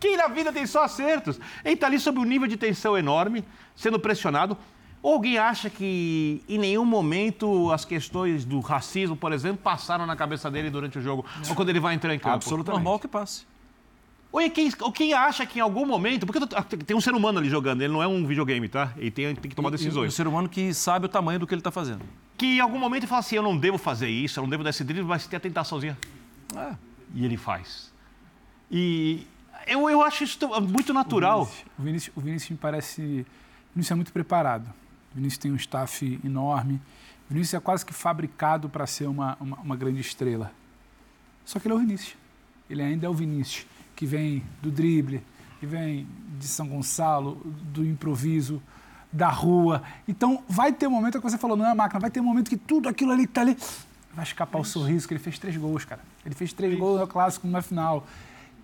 [0.00, 1.40] Quem na vida tem só acertos?
[1.64, 4.56] Ele está ali sob um nível de tensão enorme, sendo pressionado.
[5.02, 10.16] Ou alguém acha que em nenhum momento as questões do racismo, por exemplo, passaram na
[10.16, 11.24] cabeça dele durante o jogo?
[11.48, 12.36] Ou quando ele vai entrar em campo?
[12.36, 12.82] Absolutamente.
[12.82, 13.46] Normal que passe.
[14.34, 16.26] Ou quem, ou quem acha que em algum momento.
[16.26, 16.44] Porque
[16.84, 18.92] tem um ser humano ali jogando, ele não é um videogame, tá?
[18.96, 20.08] Ele tem, tem que tomar decisões.
[20.08, 22.02] um ser humano que sabe o tamanho do que ele está fazendo.
[22.36, 24.64] Que em algum momento ele fala assim: eu não devo fazer isso, eu não devo
[24.64, 25.96] dar esse drible, mas tem a tentaçãozinha.
[26.56, 26.74] É.
[27.14, 27.92] E ele faz.
[28.68, 29.24] E
[29.68, 31.42] eu, eu acho isso muito natural.
[31.42, 33.02] O Vinícius, o Vinícius, o Vinícius me parece.
[33.70, 34.68] O Vinícius é muito preparado.
[35.14, 36.82] Vinícius tem um staff enorme.
[37.30, 40.50] Vinícius é quase que fabricado para ser uma, uma, uma, grande estrela.
[41.44, 42.16] Só que ele é o Vinícius.
[42.68, 43.64] Ele ainda é o Vinícius,
[43.94, 45.22] que vem do drible,
[45.60, 46.06] que vem
[46.38, 48.62] de São Gonçalo, do improviso,
[49.12, 49.82] da rua.
[50.08, 52.20] Então, vai ter um momento, é que você falou, não é a máquina, vai ter
[52.20, 53.56] um momento que tudo aquilo ali que está ali
[54.12, 56.00] vai escapar é o sorriso, que ele fez três gols, cara.
[56.24, 58.06] Ele fez três é gols no clássico, numa final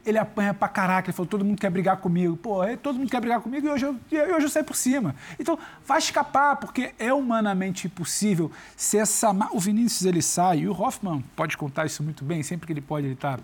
[0.05, 2.37] ele apanha pra caraca, ele falou, todo mundo quer brigar comigo.
[2.37, 4.75] Pô, é, todo mundo quer brigar comigo e hoje eu, e hoje eu saio por
[4.75, 5.14] cima.
[5.38, 9.31] Então, vai escapar, porque é humanamente impossível se essa...
[9.53, 12.81] O Vinícius, ele sai, e o Hoffman pode contar isso muito bem, sempre que ele
[12.81, 13.38] pode, ele tá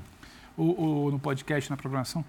[0.56, 2.24] ou, ou no podcast, na programação,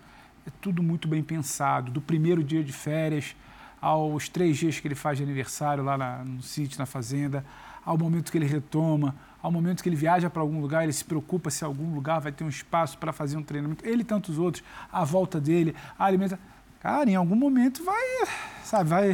[0.46, 3.36] é tudo muito bem pensado, do primeiro dia de férias
[3.82, 7.46] aos três dias que ele faz de aniversário lá na, no sítio, na fazenda,
[7.86, 11.06] ao momento que ele retoma, ao momento que ele viaja para algum lugar, ele se
[11.06, 13.86] preocupa se algum lugar vai ter um espaço para fazer um treinamento.
[13.88, 16.44] Ele e tantos outros, a volta dele, a alimentação.
[16.82, 18.28] Cara, em algum momento vai,
[18.64, 19.10] sabe, vai.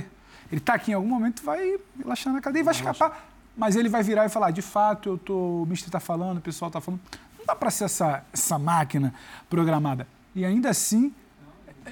[0.52, 3.30] Ele está aqui em algum momento, vai relaxar na cadeia e vai escapar.
[3.56, 6.42] Mas ele vai virar e falar: de fato, eu tô, o Mister está falando, o
[6.42, 7.02] pessoal está falando.
[7.44, 9.14] Não dá para ser essa, essa máquina
[9.50, 10.08] programada.
[10.34, 11.14] E ainda assim,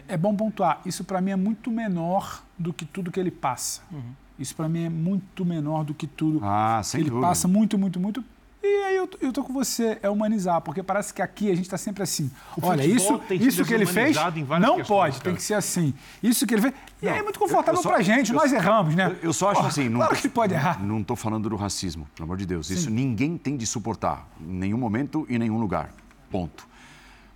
[0.08, 0.82] é bom pontuar.
[0.86, 3.82] Isso para mim é muito menor do que tudo que ele passa.
[3.92, 4.14] Uhum.
[4.40, 7.28] Isso para mim é muito menor do que tudo ah, que ele dúvida.
[7.28, 7.48] passa.
[7.48, 8.24] Muito, muito, muito.
[8.64, 11.66] E aí eu, eu tô com você, é humanizar, porque parece que aqui a gente
[11.66, 12.30] está sempre assim.
[12.56, 15.24] O Olha, isso, isso que ele fez não questões, pode, cara.
[15.24, 15.94] tem que ser assim.
[16.22, 16.74] Isso que ele fez.
[17.02, 19.08] E Não, aí é muito confortável pra gente, eu- nós erramos, né?
[19.22, 19.92] Eu, eu só acho assim.
[19.92, 20.80] claro tô- que pode errar.
[20.84, 22.70] Não estou falando do racismo, pelo amor de Deus.
[22.70, 25.90] Isso ninguém tem de suportar, em nenhum momento e em nenhum lugar.
[26.30, 26.68] Ponto.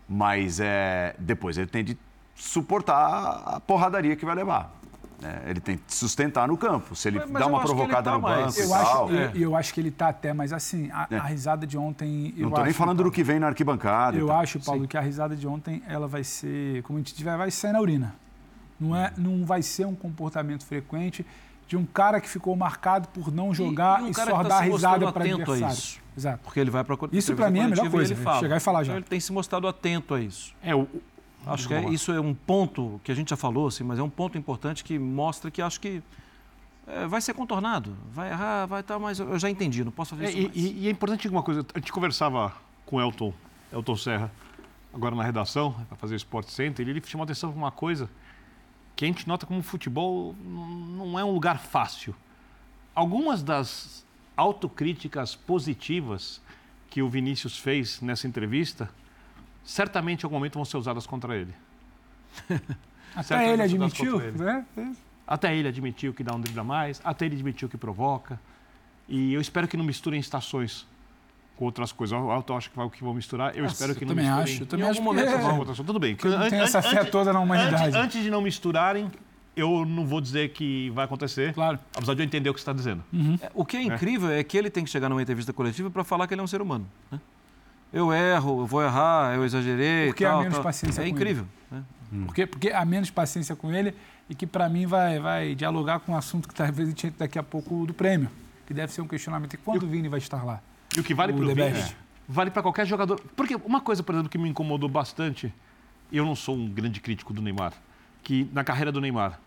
[0.08, 1.98] Mas é, depois ele tem de
[2.36, 4.80] suportar a porradaria que vai levar.
[5.22, 5.42] Né?
[5.48, 6.96] ele tem que sustentar no campo.
[6.96, 8.46] Se ele Mas- dá uma provocada tá no mais.
[8.56, 9.06] banco e Eu tal.
[9.06, 11.18] acho, eu, eu acho que ele tá até, mas assim, a, É.
[11.18, 12.34] a risada de ontem.
[12.36, 14.18] Eu Não estou nem acho, falando Paulo, do que vem na arquibancada.
[14.18, 17.14] e Eu acho, Paulo, que a risada de ontem ela vai ser, como a gente
[17.14, 18.16] tiver, vai sair na urina.
[18.80, 21.26] Não, é, não vai ser um comportamento frequente
[21.68, 24.60] de um cara que ficou marcado por não jogar e, um cara só tá dar
[24.62, 25.74] risada para atento a adversário.
[25.74, 26.00] isso.
[26.18, 26.40] Exato.
[26.44, 28.24] Porque ele vai para Isso pra mim é a melhor coisa, ele né?
[28.24, 28.40] fala.
[28.40, 28.92] Chegar e falar já.
[28.94, 30.54] Então, ele tem se mostrado atento a isso.
[30.62, 30.88] É, o,
[31.48, 34.04] Acho que é- isso é um ponto que a gente já falou, assim, mas é
[34.04, 36.02] um ponto importante que mostra que acho que
[36.88, 37.96] é, vai ser contornado.
[38.12, 40.56] Vai errar, vai estar, mas eu já entendi, não posso fazer É, isso e, mais.
[40.58, 42.54] e- e é importante uma coisa, a gente conversava
[42.86, 43.34] com o Elton,
[43.74, 44.32] Elton Serra,
[44.94, 48.10] agora na redação, para fazer o Sport Center, e ele chamou atenção para uma coisa
[48.96, 52.16] que a gente nota como o futebol não é um lugar fácil.
[52.94, 54.06] Algumas das
[54.38, 56.40] autocríticas positivas
[56.90, 58.90] que o Vinícius fez nessa entrevista,
[59.66, 61.54] certamente em algum momento vão ser usadas contra ele.
[63.16, 64.22] Até Certamente ele admitiu.
[64.22, 64.38] ele.
[64.38, 64.66] né?
[65.28, 68.40] Até ele admitiu que dá um drible a mais, até ele admitiu que provoca.
[69.10, 70.88] E eu espero que não misturem estações
[71.56, 72.18] com outras coisas.
[72.20, 73.56] O Alto acho que vai o que vão misturar.
[73.56, 74.54] Eu Ah, espero eu que não também misturem.
[74.54, 75.52] acho, eu também Em acho algum momento é- vão.
[75.52, 75.84] Outra coisa.
[75.84, 76.16] Tudo bem.
[76.16, 77.84] Que não tem essa fé toda na humanidade.
[77.86, 79.10] Antes, antes de não misturarem,
[79.56, 81.54] eu não vou dizer que vai acontecer.
[81.54, 81.80] Claro.
[81.96, 83.04] Apesar de eu entender o que você está dizendo.
[83.42, 86.04] É, O que é incrível é que ele tem que chegar numa entrevista coletiva para
[86.04, 86.86] falar que ele é um ser humano.
[87.12, 87.20] né?
[87.96, 90.08] Eu erro, eu vou errar, eu exagerei.
[90.08, 90.64] Porque há tal, menos tal.
[90.64, 91.48] paciência É com incrível.
[91.72, 91.82] né?
[92.26, 93.96] Porque, porque há menos paciência com ele
[94.30, 97.20] e que, para mim, vai, vai dialogar com um assunto que talvez a gente entre
[97.20, 98.30] daqui a pouco do prêmio,
[98.68, 99.54] que deve ser um questionamento.
[99.54, 100.62] E quando o Vini vai estar lá?
[100.94, 101.96] E o que vale para o Vini, Best.
[102.28, 103.18] vale para qualquer jogador.
[103.34, 105.54] Porque uma coisa, por exemplo, que me incomodou bastante,
[106.12, 107.72] eu não sou um grande crítico do Neymar,
[108.22, 109.40] que na carreira do Neymar,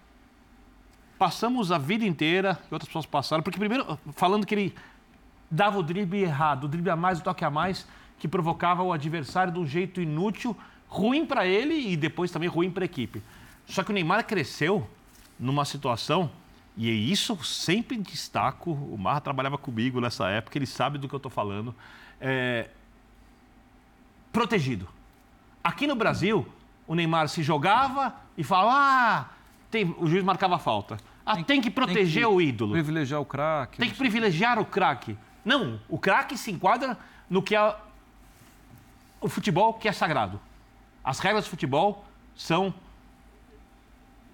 [1.18, 4.74] passamos a vida inteira, e outras pessoas passaram, porque primeiro, falando que ele
[5.50, 7.86] dava o drible errado, o drible a mais, o toque a mais,
[8.18, 10.56] que provocava o adversário de um jeito inútil,
[10.88, 13.22] ruim para ele e depois também ruim para a equipe.
[13.66, 14.88] Só que o Neymar cresceu
[15.38, 16.30] numa situação,
[16.76, 21.14] e isso eu sempre destaco, o Marra trabalhava comigo nessa época, ele sabe do que
[21.14, 21.74] eu estou falando,
[22.20, 22.68] é,
[24.32, 24.88] protegido.
[25.62, 26.46] Aqui no Brasil,
[26.86, 29.26] o Neymar se jogava e falava, ah,
[29.70, 30.96] tem- o juiz marcava a falta.
[31.24, 32.72] Ah, tem, que proteger o ídolo.
[32.72, 33.78] Privilegiar o craque.
[33.78, 35.16] Tem que privilegiar o craque.
[35.44, 36.96] Não, o craque se enquadra
[37.28, 37.76] no que é
[39.20, 40.40] o futebol que é sagrado.
[41.02, 42.04] As regras do futebol
[42.36, 42.72] são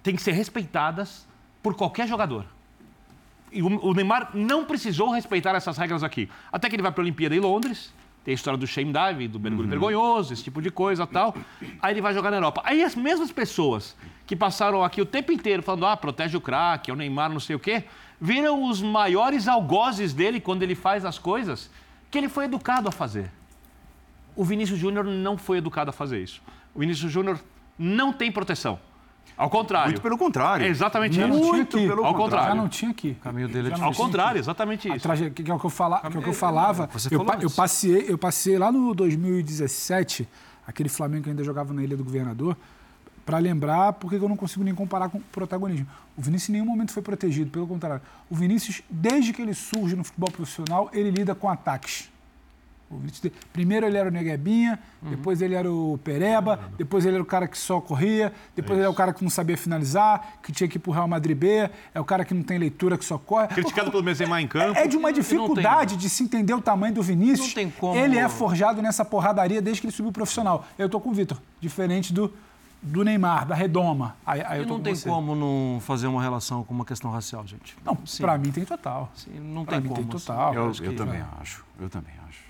[0.03, 1.27] têm que ser respeitadas
[1.63, 2.45] por qualquer jogador.
[3.51, 6.29] E o, o Neymar não precisou respeitar essas regras aqui.
[6.51, 7.91] Até que ele vai para a Olimpíada em Londres,
[8.23, 11.35] tem a história do shame dive, do mergulho vergonhoso, esse tipo de coisa tal.
[11.81, 12.61] Aí ele vai jogar na Europa.
[12.65, 13.95] Aí as mesmas pessoas
[14.27, 17.39] que passaram aqui o tempo inteiro falando, ah, protege o craque, é o Neymar, não
[17.39, 17.83] sei o quê,
[18.19, 21.69] viram os maiores algozes dele quando ele faz as coisas
[22.09, 23.31] que ele foi educado a fazer.
[24.35, 26.41] O Vinícius Júnior não foi educado a fazer isso.
[26.73, 27.39] O Vinícius Júnior
[27.79, 28.79] não tem proteção.
[29.37, 29.89] Ao contrário.
[29.89, 30.65] Muito pelo contrário.
[30.65, 31.33] É exatamente Já isso.
[31.33, 31.87] não tinha Muito aqui.
[31.87, 32.55] pelo Ao Já contrário.
[32.55, 33.17] não tinha aqui.
[33.19, 34.99] O caminho dele é Já não Ao contrário, exatamente isso.
[34.99, 36.87] traje- que, é o que eu, fala, que é o que eu É, falava.
[36.93, 40.27] você eu, falou pa- eu passei, eu passei lá no 2017,
[40.65, 42.55] aquele Flamengo que ainda jogava na Ilha do Governador,
[43.25, 45.87] para lembrar porque eu não consigo nem comparar com o protagonismo.
[46.15, 48.01] O Vinícius em nenhum momento foi protegido, pelo contrário.
[48.29, 52.09] O Vinícius, desde que ele surge no futebol profissional, ele lida com ataques.
[53.51, 57.47] Primeiro ele era o Neguebinha, depois ele era o Pereba, depois ele era o cara
[57.47, 60.77] que só corria, depois ele era o cara que não sabia finalizar, que tinha que
[60.77, 63.47] ir pro Real Madrid B, é o cara que não tem leitura, que só corre.
[63.47, 64.77] Criticado pelo Benzema em campo.
[64.79, 67.47] É de uma tem- dificuldade de se entender o tamanho do Vinícius.
[67.49, 70.65] Não tem como- Ele é forjado nessa porradaria desde que ele subiu profissional.
[70.77, 72.31] Eu tô com o Vitor, diferente do,
[72.81, 74.15] do Neymar, da Redoma.
[74.25, 75.09] Aí, aí eu E tô não com tem você.
[75.09, 77.75] como não fazer uma relação com uma questão racial, gente.
[77.83, 78.21] Não, Sim.
[78.23, 79.11] pra mim tem total.
[79.15, 80.07] Sim, não Pra tem mim como.
[80.07, 80.25] tem assim.
[80.27, 80.53] total.
[80.53, 82.44] Eu, eu que- também acho, eu também acho.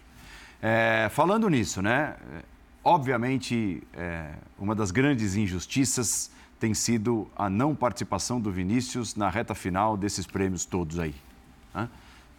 [0.68, 2.16] É, falando nisso, né?
[2.34, 2.41] é,
[2.84, 9.53] Obviamente, é, uma das grandes injustiças tem sido a não participação do Vinícius na reta
[9.53, 11.13] final desses prêmios todos aí.
[11.74, 11.88] né?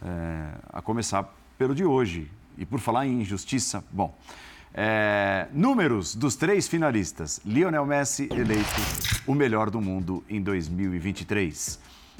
[0.03, 2.29] É, a começar pelo de hoje.
[2.59, 4.12] E por falar em injustiça, bom.
[4.74, 7.41] é, números dos três finalistas.
[7.45, 8.81] Lionel Messi eleito
[9.24, 11.79] o melhor do mundo em 2023.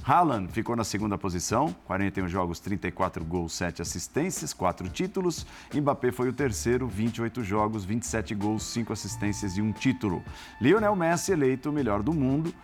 [0.09, 5.45] Haaland ficou na segunda posição, 41 jogos, 34 gols, 7 assistências, 4 títulos.
[5.75, 10.23] Mbappé foi o terceiro, 28 jogos, 27 gols, 5 assistências e um título.
[10.61, 12.55] Lionel Messi eleito o melhor do mundo,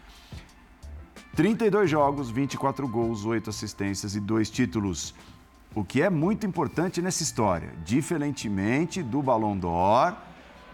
[1.34, 5.12] 32 jogos, 24 gols, 8 assistências e 2 títulos.
[5.74, 10.16] O que é muito importante nessa história, diferentemente do Ballon d'Or,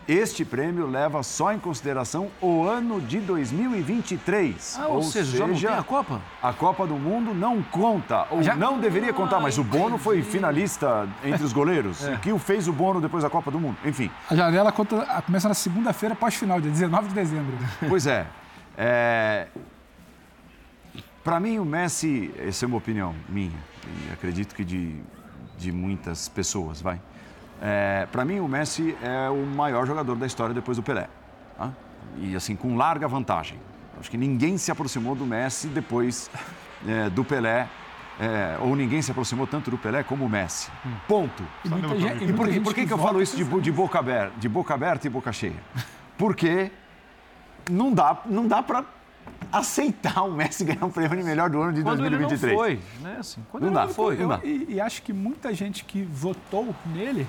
[0.09, 4.79] este prêmio leva só em consideração o ano de 2023.
[4.81, 6.23] Ah, ou, seja, já não tem a Copa?
[6.43, 9.99] A Copa do Mundo não conta, ou Já- não deveria contar, Ah, mas o Bono
[9.99, 11.99] foi finalista entre os goleiros.
[12.09, 12.17] É.
[12.17, 13.77] Que o fez o Bono depois da Copa do Mundo.
[13.85, 17.55] Enfim, A janela conta- começa na segunda-feira pós-final, dia 19 de dezembro.
[17.89, 18.27] pois é.
[18.77, 19.47] é...
[21.23, 23.53] Para mim, o Messi, essa é uma opinião minha,
[24.09, 24.97] e acredito que de,
[25.59, 26.99] de muitas pessoas, vai.
[27.61, 31.09] É, Para mim, o Messi é o maior jogador da história depois do Pelé.
[31.57, 31.71] tá?
[32.19, 33.59] E assim, com larga vantagem.
[34.01, 36.31] Acho que ninguém se aproximou do Messi depois
[36.87, 37.67] é, do Pelé,
[38.21, 40.71] é, ou ninguém se aproximou tanto do Pelé como o Messi.
[41.09, 41.43] Ponto.
[41.65, 43.99] E muita e muita por, que- por que, que eu falo isso de, de boca
[43.99, 45.57] aberta, de boca aberta e boca cheia?
[46.17, 46.71] Porque
[47.71, 48.85] não dá, não dá para
[49.53, 52.55] aceitar o Messi ganhar um prêmio de melhor do ano de Quando ele não 2023.
[52.57, 53.17] foi, né?
[53.21, 54.17] Assim, quando Não ele dá, não foi.
[54.17, 54.41] não dá.
[54.45, 57.27] E, e acho que muita gente que votou nele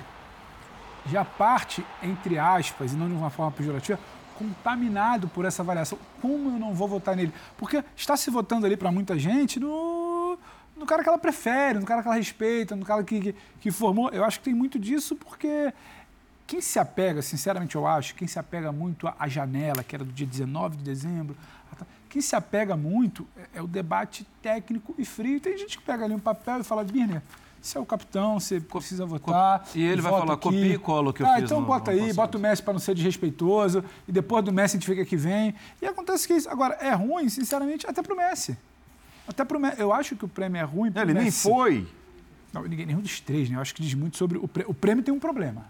[1.10, 3.98] já parte, entre aspas, e não de uma forma pejorativa,
[4.38, 5.98] contaminado por essa avaliação.
[6.22, 7.32] Como eu não vou votar nele?
[7.58, 10.38] Porque está se votando ali para muita gente no,
[10.76, 13.70] no cara que ela prefere, no cara que ela respeita, no cara que, que, que
[13.70, 14.08] formou.
[14.10, 15.72] Eu acho que tem muito disso porque
[16.46, 20.12] quem se apega, sinceramente eu acho, quem se apega muito à janela, que era do
[20.12, 21.36] dia 19 de dezembro,
[22.08, 25.38] quem se apega muito é- é o debate técnico e frio.
[25.38, 27.22] Tem gente que pega ali um papel e fala, Birner,
[27.60, 29.66] você é o capitão, você precisa votar.
[29.74, 31.66] e ele vai falar, aqui." copia e cola o que eu ah, fiz então no-
[31.66, 34.88] bota aí, bota o Messi para não ser desrespeitoso, e depois do Messi a gente
[34.88, 35.54] fica que vem.
[35.80, 36.48] E acontece que isso.
[36.48, 38.56] Agora, é ruim, sinceramente, até pro Messi.
[39.28, 39.80] Até pro Messi.
[39.80, 41.42] Eu acho que o prêmio é ruim pro Ele nem Messi.
[41.42, 41.86] foi.
[42.52, 43.56] Não, ninguém, nenhum dos três, né?
[43.56, 44.38] Eu acho que diz muito sobre.
[44.38, 45.64] O, prê- o prêmio tem um problema.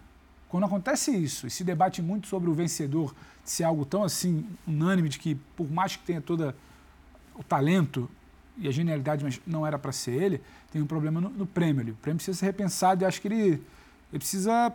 [0.49, 3.15] Quando acontece isso e se debate muito sobre o vencedor
[3.45, 6.55] ser algo tão assim, unânime, de que por mais que tenha todo
[7.35, 8.09] o talento
[8.61, 10.41] e a genialidade, mas não era para ser ele,
[10.71, 11.91] tem um problema no, no prêmio ali.
[11.93, 13.45] O prêmio precisa ser repensado e acho que ele,
[14.13, 14.73] ele precisa.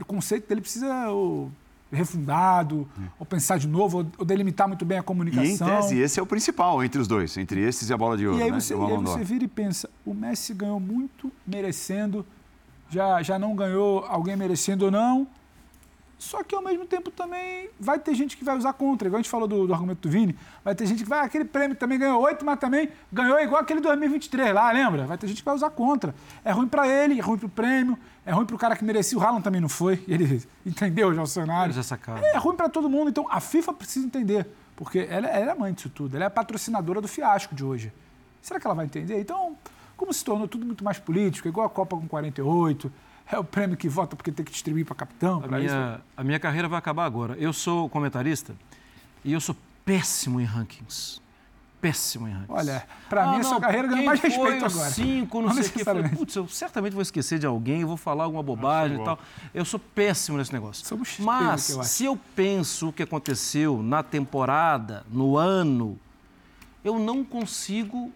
[0.00, 1.50] O conceito dele precisa ou,
[1.90, 5.66] refundado, ou pensar de novo, ou, ou delimitar muito bem a E em comunicação.
[5.66, 8.38] tese, esse é o principal entre os dois, entre esses e a bola de ouro,
[8.38, 8.60] E aí, né?
[8.60, 12.24] você, o e aí você vira e pensa, o Messi ganhou muito merecendo,
[12.88, 15.26] já, já não ganhou alguém merecendo ou não.
[16.22, 19.22] Só que ao mesmo tempo também vai ter gente que vai usar contra, igual a
[19.22, 21.76] gente falou do, do argumento do Vini, vai ter gente que vai, "Ah, aquele prêmio
[21.76, 25.04] também ganhou oito, mas também ganhou igual aquele 2023 lá, lembra?
[25.04, 26.14] Vai ter gente que vai usar contra.
[26.44, 29.20] É ruim pra ele, é ruim pro prêmio, é ruim pro cara que merecia, o
[29.20, 31.74] Haaland também não foi, ele entendeu já o cenário.
[31.82, 32.22] Sacaram.
[32.24, 34.46] É ruim para todo mundo, então a FIFA precisa entender,
[34.76, 37.92] porque ela, ela é mãe disso tudo, ela é a patrocinadora do fiasco de hoje.
[38.40, 39.18] Será que ela vai entender?
[39.20, 39.56] Então,
[39.96, 42.92] como se tornou tudo muito mais político, igual a Copa com 48,
[43.36, 45.74] é o prêmio que vota porque tem que distribuir para capitão, A para isso.
[45.74, 47.36] minha, a minha carreira vai acabar agora.
[47.38, 48.54] Eu sou comentarista
[49.24, 51.20] e eu sou péssimo em rankings.
[51.80, 52.52] Péssimo em rankings.
[52.52, 54.90] Olha, para mim, a sua carreira quem mais respeito agora.
[54.90, 55.80] Cinco, não, Não sei o que.
[55.80, 56.08] Eu falei.
[56.10, 59.18] Putz, eu certamente vou esquecer de alguém, vou falar alguma bobagem e tal.
[59.52, 60.86] Eu sou péssimo nesse negócio.
[60.86, 61.88] Somos espelho Mas, eu acho.
[61.88, 65.98] se eu penso o que aconteceu na temporada, no ano,
[66.84, 68.12] eu não consigo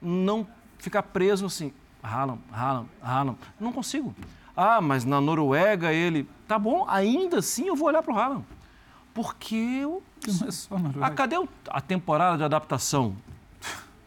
[0.00, 0.46] não
[0.78, 1.72] ficar preso assim.
[2.06, 3.38] Haaland, Haaland, Haaland.
[3.58, 4.14] Não consigo.
[4.56, 6.28] Ah, mas na Noruega ele...
[6.48, 8.44] Tá bom, ainda assim eu vou olhar para o Haaland.
[9.12, 11.36] Porque eu Não é só na ah, cadê
[11.68, 13.16] a temporada de adaptação?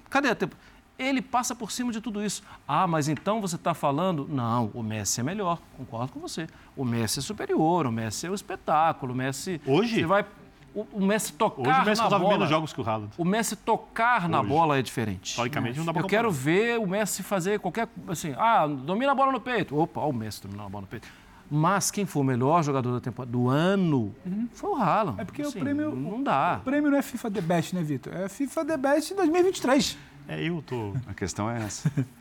[0.10, 0.70] Cadê a temporada?
[1.00, 2.44] Ele passa por cima de tudo isso.
[2.68, 4.28] Ah, mas então você está falando.
[4.28, 6.46] Não, o Messi é melhor, concordo com você.
[6.76, 9.62] O Messi é superior, o Messi é o espetáculo, o Messi.
[9.66, 10.02] Hoje?
[10.02, 10.26] Você vai,
[10.82, 12.30] o, o Messi tocar Hoje o Messi na bola.
[12.34, 13.12] menos jogos que o Haaland.
[13.18, 14.50] O Messi tocar na Hoje.
[14.50, 15.32] bola é diferente.
[15.32, 17.88] Historicamente, não dá pra Eu quero ver o Messi fazer qualquer.
[18.08, 19.78] Assim, ah, domina a bola no peito.
[19.78, 21.08] Opa, o Messi dominou a bola no peito.
[21.52, 24.14] Mas quem foi o melhor jogador da temporada, do ano
[24.54, 25.20] foi o Haaland.
[25.20, 25.96] É porque Assim, o prêmio.
[25.96, 26.60] Não dá.
[26.62, 28.14] O prêmio não é FIFA The Best, né, Vitor?
[28.14, 29.98] É FIFA The Best 2023.
[30.28, 30.94] É, eu tô.
[31.08, 31.92] A questão é essa.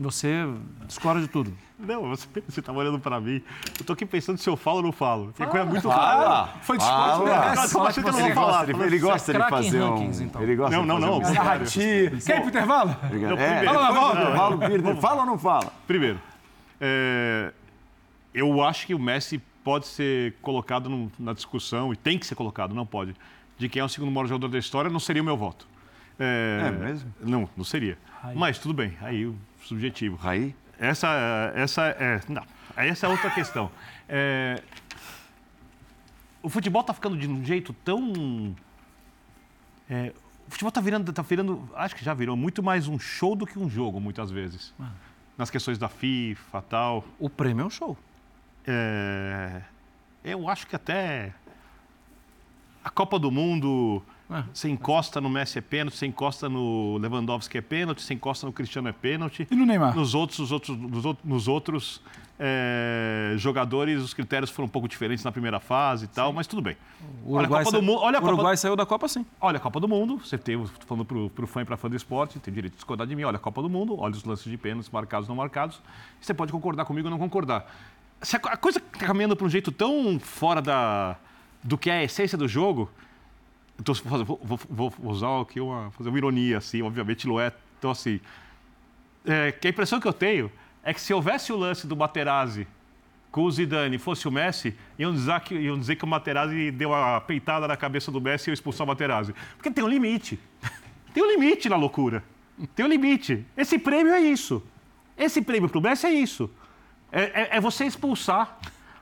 [0.00, 0.46] Você
[0.86, 1.52] discorda de tudo.
[1.78, 2.26] Não, você,
[2.62, 3.42] tava olhando pra mim.
[3.78, 5.30] Eu tô aqui pensando se eu falo ou não falo.
[5.32, 6.48] Tem coisa muito Fala!
[6.62, 7.06] Foi Fala!
[7.12, 7.54] discurso, né?
[7.54, 8.58] Não, tô achando que eu não Ele vou falar.
[8.66, 10.10] gosta, de, ele gosta de craque em fazer um...
[10.22, 10.42] então.
[10.42, 11.18] Ele gosta Não, de não, fazer não.
[11.42, 11.44] um-.
[11.44, 12.16] Narrativa.
[12.26, 12.96] Quer ir pro intervalo?
[13.04, 13.30] Obrigado.
[13.30, 14.56] Não, É, fala.
[14.78, 14.96] Não.
[15.00, 15.72] Fala, ou não fala?
[15.86, 16.20] Primeiro,
[16.80, 17.52] é,
[18.34, 22.34] eu acho que o Messi pode ser colocado num- na discussão, e tem que ser
[22.34, 23.14] colocado, não pode,
[23.58, 25.66] de quem é o segundo maior jogador da história, não seria o meu voto.
[26.18, 27.14] É, É mesmo?
[27.20, 27.98] Não, não seria.
[28.34, 29.34] Mas tudo bem, aí o
[29.70, 30.16] subjetivo.
[30.16, 30.54] Raí?
[30.78, 32.20] Essa, essa é.
[32.28, 32.44] Não,
[32.76, 33.70] essa é outra questão.
[34.08, 34.62] É,
[36.42, 38.54] o futebol está ficando de um jeito tão.
[39.88, 40.12] é,
[40.48, 43.46] O futebol está virando, tá virando, acho que já virou muito mais um show do
[43.46, 44.74] que um jogo, muitas vezes.
[44.80, 44.90] Ah.
[45.38, 47.04] Nas questões da FIFA tal.
[47.18, 47.96] O prêmio é um show.
[48.66, 49.62] É,
[50.24, 51.32] eu acho que até
[52.84, 54.44] a Copa do Mundo, É.
[54.54, 58.52] você encosta no Messi é pênalti, você encosta no Lewandowski é pênalti, você encosta no
[58.52, 59.46] Cristiano é pênalti.
[59.50, 59.94] E no Neymar?
[59.94, 62.00] Nos outros, os outros, nos outros, nos outros,
[62.38, 66.62] é, jogadores, os critérios foram um pouco diferentes na primeira fase e tal, mas tudo
[66.62, 66.76] bem.
[67.24, 69.26] O Olha a Copa do Mundo, olha a o Copa Uruguai saiu da Copa sim.
[69.40, 71.96] Olha a Copa do Mundo, você tem, falando pro, pro fã e pra fã do
[71.96, 74.50] esporte, tem direito de discordar de mim, olha a Copa do Mundo, olha os lances
[74.50, 75.82] de pênaltis, marcados ou não marcados,
[76.20, 77.70] você pode concordar comigo ou não concordar.
[78.22, 81.16] Se a coisa está caminhando para um jeito tão fora da,
[81.62, 82.90] do que é a essência do jogo,
[83.86, 87.52] eu fazendo- vou, vou- vou usar aqui uma, fazer uma ironia, assim, obviamente não é
[87.80, 88.20] tão assim.
[89.24, 90.50] É, que a impressão que eu tenho
[90.82, 92.66] é que se houvesse o lance do Materazzi
[93.30, 96.90] com o Zidane fosse o Messi, iam dizer, que, iam dizer que o Materazzi deu
[96.90, 99.34] uma peitada na cabeça do Messi e ia expulsar o Materazzi.
[99.56, 100.38] Porque tem um limite.
[101.12, 102.22] Tem um limite na loucura.
[102.74, 103.44] Tem um limite.
[103.56, 104.62] Esse prêmio é isso.
[105.18, 106.48] Esse prêmio pro Messi é isso.
[107.10, 108.58] É, é- é você expulsar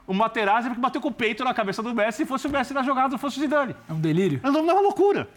[0.09, 2.73] o Materazzi porque bateu com o peito na cabeça do Messi se fosse o Messi
[2.75, 3.77] na jogada, se fosse o Zidane.
[3.89, 4.41] É um delírio.
[4.43, 5.29] É uma loucura.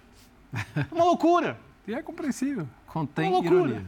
[0.75, 1.59] É uma loucura.
[1.87, 2.63] E é compreensível.
[2.87, 3.55] É Contém uma loucura.
[3.59, 3.85] ironia.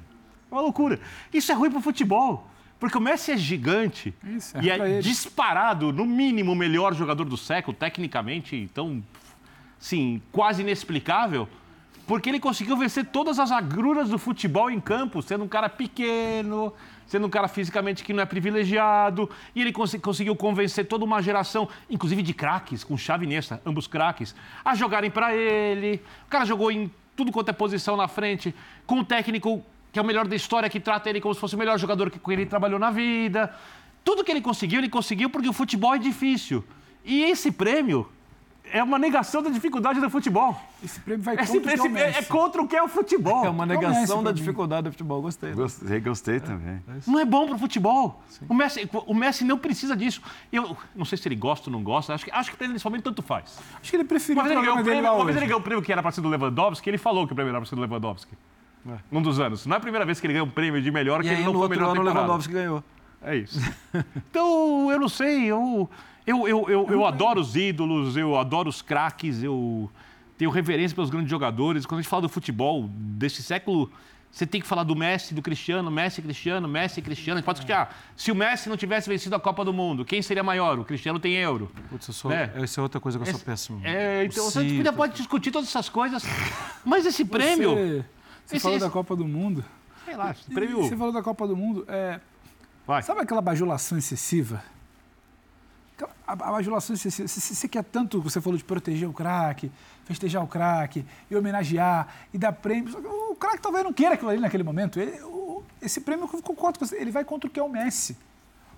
[0.51, 0.99] É uma loucura.
[1.33, 2.47] Isso é ruim pro futebol.
[2.79, 5.01] Porque o Messi é gigante Isso, é e é ele.
[5.01, 9.01] disparado, no mínimo, o melhor jogador do século, tecnicamente, então,
[9.79, 11.47] sim, quase inexplicável,
[12.05, 16.73] porque ele conseguiu vencer todas as agruras do futebol em campo, sendo um cara pequeno,
[17.07, 21.21] sendo um cara fisicamente que não é privilegiado, e ele cons- conseguiu convencer toda uma
[21.21, 26.01] geração, inclusive de craques, com chave nessa, ambos craques, a jogarem para ele.
[26.25, 28.53] O cara jogou em tudo quanto é posição na frente,
[28.85, 31.55] com um técnico que é o melhor da história, que trata ele como se fosse
[31.55, 33.53] o melhor jogador que ele trabalhou na vida.
[34.03, 36.63] Tudo que ele conseguiu, ele conseguiu porque o futebol é difícil.
[37.05, 38.09] E esse prêmio
[38.71, 40.59] é uma negação da dificuldade do futebol.
[40.83, 42.17] Esse prêmio vai Esse, contra o esse- Messi.
[42.17, 43.45] é, é contra o que é o futebol.
[43.45, 44.35] É uma negação pra da mim.
[44.35, 45.21] dificuldade do futebol.
[45.21, 45.51] Gostei.
[45.53, 46.81] Gostei, gostei também.
[47.05, 48.23] Não é bom para o futebol.
[48.47, 50.21] O Messi, o Messi não precisa disso.
[50.51, 52.13] Eu não sei se ele gosta ou não gosta.
[52.13, 53.59] Acho que, acho que para ele momento tanto faz.
[53.81, 55.45] Acho que ele preferiu Uma o vez, ele ganhou dele prêmio, lá uma vez ele
[55.45, 57.59] ganhou um prêmio que era para ser do Lewandowski, ele falou que o prêmio era
[57.59, 58.33] para ser do Lewandowski.
[59.11, 59.65] Num dos anos.
[59.65, 61.37] Não é a primeira vez que ele ganha um prêmio de melhor que E ele
[61.39, 62.13] aí não no foi o outro melhor ano o.
[62.13, 62.83] Lewandowski ganhou.
[63.21, 63.59] É isso.
[64.29, 65.89] Então, eu não sei, eu,
[66.25, 69.89] eu, eu, eu, eu adoro os ídolos, eu adoro os craques, eu
[70.37, 71.85] tenho reverência pelos grandes jogadores.
[71.85, 73.91] Quando a gente fala do futebol desse século,
[74.31, 77.37] você tem que falar do Messi, do Cristiano, Messi, Cristiano, Messi, Cristiano.
[77.37, 80.03] A gente pode discutir, ah, se o Messi não tivesse vencido a Copa do Mundo,
[80.03, 80.79] quem seria maior?
[80.79, 81.69] O Cristiano tem euro.
[81.89, 82.51] Putz, eu sou, É.
[82.55, 83.79] essa é outra coisa que eu sou péssimo.
[83.83, 86.23] É, então gente ainda pode discutir todas essas coisas,
[86.83, 87.71] mas esse prêmio...
[87.75, 88.05] Você,
[88.45, 89.63] você Esse- falou esse- da Copa do Mundo.
[90.03, 90.77] Sei lá, esse E prêmio...
[90.83, 91.85] Você falou da Copa do Mundo.
[91.87, 92.19] É,
[92.87, 93.01] Vai.
[93.03, 94.63] sabe aquela bajulação excessiva?
[95.95, 99.71] Aquela- A, a bajulação você quer tanto, você falou de proteger o craque,
[100.05, 102.97] festejar o craque, e homenagear, e dar prêmio.
[103.31, 104.99] O craque talvez não queira aquilo ali naquele momento.
[104.99, 107.69] Ele- o- esse prêmio, eu concordo com você, ele vai contra o que é o
[107.69, 108.17] Messi.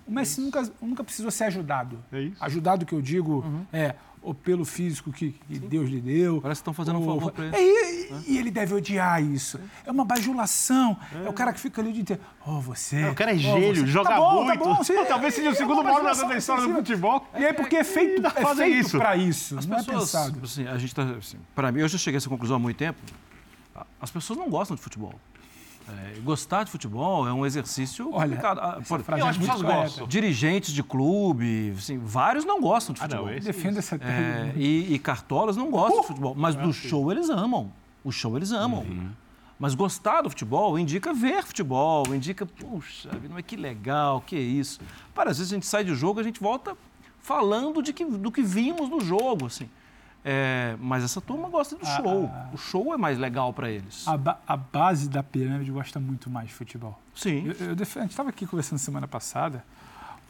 [0.06, 1.98] O Messi nunca, nunca precisou ser ajudado.
[2.12, 2.44] É isso.
[2.44, 3.94] Ajudado que eu digo é
[4.26, 6.40] ou pelo físico que, que Deus lhe deu.
[6.40, 7.56] Parece que estão fazendo um ou- favor pra ele.
[7.56, 9.60] É, e, e ele deve odiar isso.
[9.86, 10.98] É uma bajulação.
[11.24, 12.22] É, o cara que fica ali o dia inteiro.
[12.44, 13.02] Oh, você.
[13.02, 14.58] É, o cara é oh, gênio, você." joga Tá bom, muito.
[14.58, 17.24] Tá bom, sim, Talvez seja o é segundo maior jogador da história do futebol.
[17.38, 18.98] E aí, porque é feito, é feito isso.
[18.98, 19.58] pra isso.
[19.58, 20.40] As não pessoas, é pensado.
[20.44, 22.76] assim, a gente tá, assim, para mim, eu já cheguei a essa conclusão há muito
[22.76, 22.98] tempo.
[24.00, 25.14] As pessoas não gostam de futebol.
[25.88, 28.58] É, gostar de futebol é um exercício Olha, complicado.
[28.58, 30.06] Ah, por- eu é acho que gostam.
[30.08, 33.40] dirigentes de clube, assim, vários não gostam de Ah, não, futebol.
[33.40, 34.10] Defenda essa tese.
[34.10, 37.72] É, e, e cartolas não gostam de futebol, mas do show eles amam.
[38.02, 38.84] O show eles amam.
[39.58, 44.80] Mas gostar do futebol indica ver futebol, indica, puxa, é que legal, que isso.
[45.14, 46.76] Várias vezes a gente sai de jogo, a gente volta
[47.22, 49.68] falando de que, do que vimos no jogo, assim.
[50.28, 52.28] É, mas essa turma gosta do show.
[52.52, 54.06] O show é mais legal para eles.
[54.08, 57.00] A, ba- a base da pirâmide gosta muito mais de futebol.
[57.14, 57.46] Sim.
[57.60, 59.64] Eu, eu a gente estava aqui conversando semana passada.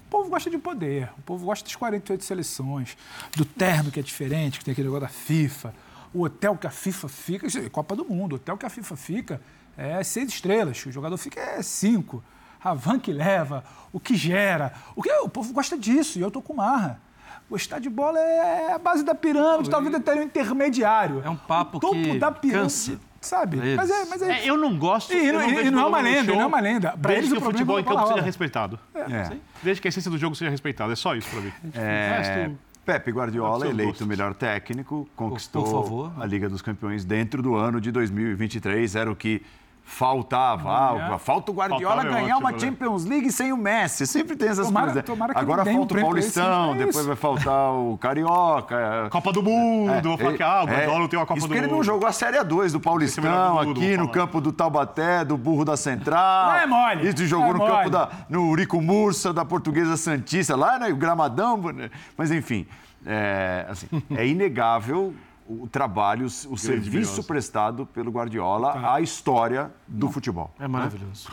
[0.06, 2.94] O povo gosta de poder, o povo gosta das 48 seleções,
[3.34, 5.74] do terno que é diferente, que tem aquele negócio da FIFA,
[6.12, 9.40] o hotel que a FIFA fica, Copa do Mundo, o hotel que a FIFA fica
[9.78, 12.22] é seis estrelas, o jogador fica é cinco.
[12.62, 16.30] A van que leva, o que gera, o, que, o povo gosta disso, e eu
[16.30, 17.00] tô com marra.
[17.48, 21.22] Gostar de bola é a base da pirâmide, talvez até o intermediário.
[21.24, 23.56] É um papo o topo que da pirâmide, cansa sabe?
[23.76, 25.12] Mas é, mas é, É, eu não gosto.
[25.12, 26.90] E eu não- e- e não é uma lenda, show, não é uma lenda.
[26.96, 28.22] Pra Desde eles que o futebol é em campo seja rola.
[28.22, 28.78] respeitado.
[28.94, 29.36] É.
[29.62, 30.92] Desde que a essência do jogo seja respeitada.
[30.92, 31.52] É só isso pra mim.
[31.74, 32.50] É,
[32.84, 34.06] Pepe Guardiola, eleito gostos.
[34.06, 36.12] o melhor técnico, conquistou por favor.
[36.20, 38.94] a Liga dos Campeões dentro do ano de 2023.
[38.94, 39.42] Era o que
[39.88, 40.68] faltava.
[40.68, 41.18] Ah, É.
[41.18, 42.58] falta o Guardiola Faltava é ganhar ótimo, uma né?
[42.58, 44.04] Champions League sem o Messi.
[44.06, 45.04] Sempre tem essas Tomara- coisas.
[45.04, 49.08] tomara Agora dê um falta o esse, Paulistão, é depois vai faltar o Carioca.
[49.10, 51.58] Copa do Mundo, vou falar que ah, o Guardiola não tem uma Copa do porque
[51.58, 51.76] ele Mundo.
[51.76, 54.12] não jogou a Série A2 do Paulistão, do mundo, aqui no falar.
[54.12, 56.46] campo do Taubaté, do Burro da Central.
[56.50, 57.90] Não é mole, Isso jogou é no campo mole.
[57.90, 61.56] da, no Urico Mursa, da Portuguesa Santista, lá no Gramadão.
[61.72, 61.90] né?
[62.16, 62.66] Mas enfim,
[63.06, 65.14] é, assim, é inegável
[65.48, 68.94] o trabalho, o serviço prestado pelo Guardiola Tá.
[68.94, 70.52] à história do futebol.
[70.58, 71.28] É maravilhoso.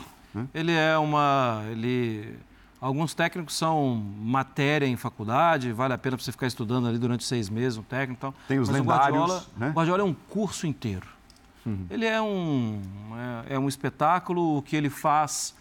[0.52, 1.62] Ele é uma.
[1.70, 2.36] Ele,
[2.80, 7.48] alguns técnicos são matéria em faculdade, vale a pena você ficar estudando ali durante seis
[7.48, 8.34] meses, um técnico e tal.
[8.48, 9.68] Tem os Mas lendários, O Guardiola, né?
[9.70, 11.06] o Guardiola é um curso inteiro.
[11.88, 12.78] Ele é um,
[13.48, 15.54] é, é um espetáculo, o que ele faz.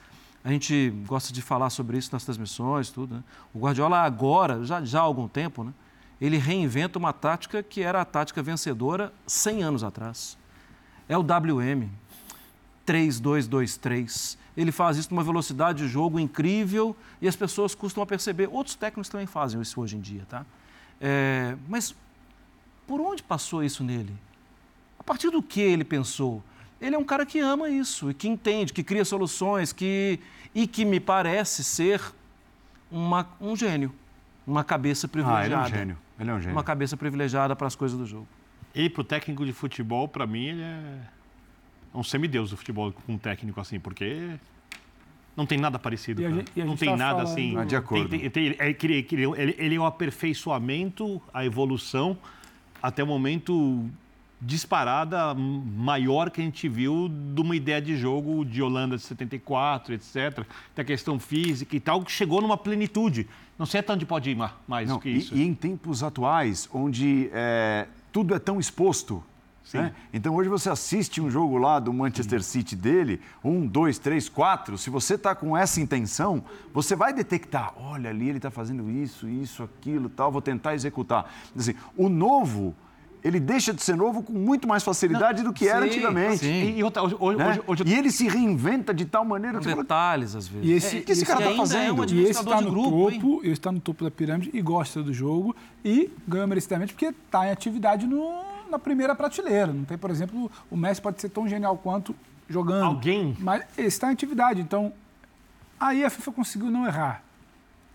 [0.44, 3.16] A gente gosta de falar sobre isso nas transmissões, tudo.
[3.16, 3.24] Né?
[3.54, 5.72] O Guardiola agora, já, já há algum tempo, né?
[6.26, 10.38] Ele reinventa uma tática que era a tática vencedora 100 anos atrás.
[11.10, 11.90] É o WM,
[12.88, 14.38] 3-2-2-3.
[14.56, 18.48] Ele faz isso numa velocidade de jogo incrível e as pessoas costumam perceber.
[18.52, 20.46] Outros técnicos também fazem isso hoje em dia, tá?
[21.02, 21.96] É, mas
[22.88, 24.16] por onde passou isso nele?
[25.00, 26.42] A partir do que ele pensou?
[26.80, 30.20] Ele é um cara que ama isso e que entende, que cria soluções que,
[30.54, 32.02] e que me parece ser
[32.92, 33.94] uma, um gênio,
[34.46, 35.46] uma cabeça Ah, privilegiada.
[35.48, 35.98] ele é um gênio.
[36.20, 36.56] Ele é um gênio.
[36.56, 38.28] Uma cabeça privilegiada para as coisas do jogo.
[38.74, 41.00] E pro técnico de futebol, pra mim, ele é
[41.94, 44.32] um semideus do futebol com um técnico assim, porque
[45.36, 46.22] não tem nada parecido.
[46.22, 47.58] E a gente- e a não gente tem tava nada falando- assim.
[47.58, 48.10] Ah, de acordo.
[48.10, 52.18] Tem- tem- tem- ele, ele- ele- ele- ele é o aperfeiçoamento, a evolução
[52.82, 53.90] até o momento
[54.46, 59.94] disparada maior que a gente viu de uma ideia de jogo de Holanda de 74,
[59.94, 60.46] etc.
[60.76, 63.28] Da questão física e tal, que chegou numa plenitude.
[63.58, 65.36] Não sei até onde pode ir ma- mais Não, do que e- isso.
[65.36, 69.24] E, em tempos atuais, onde é, tudo é tão exposto.
[69.74, 69.94] né?
[70.14, 74.78] Então, hoje você assiste um jogo lá do Manchester City dele, um, dois, três, quatro.
[74.78, 79.28] Se você está com essa intenção, você vai detectar: olha ali, ele está fazendo isso,
[79.28, 81.32] isso, aquilo, tal, vou tentar executar.
[81.58, 82.76] Assim, o novo,
[83.24, 86.40] ele deixa de ser novo com muito mais facilidade do que era sim, antigamente.
[86.40, 86.52] sim.
[86.52, 87.60] E, e outra, hoje, hoje- né?
[87.66, 90.68] hoje- E ele se reinventa de tal maneira que fala, detalhes, às vezes.
[90.68, 91.66] E esse, o que esse esse cara e tá ainda é um
[91.98, 92.14] fazendo?
[92.14, 93.20] E esse está no grupo, hein?
[93.22, 95.56] topo, esse está no topo da pirâmide e gosta do jogo
[95.86, 99.72] e ganha merecidamente porque está em atividade no- na primeira prateleira.
[99.72, 102.16] Não tem, por exemplo, o Messi pode ser tão genial quanto
[102.50, 102.84] jogando.
[102.86, 104.92] Alguém- Mas ele está em atividade, então
[105.80, 107.24] aí a FIFA conseguiu não errar.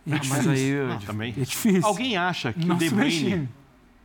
[0.07, 1.35] É Ah, mas aí Não, também.
[1.37, 1.85] É difícil.
[1.87, 2.89] Alguém acha que Não o De.
[2.89, 3.49] Bruyne,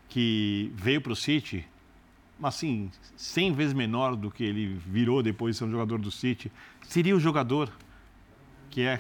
[0.10, 1.66] que veio para o City,
[2.42, 6.52] assim, 100 vezes menor do que ele virou depois de ser um jogador do City,
[6.88, 7.72] seria o jogador
[8.70, 9.00] que é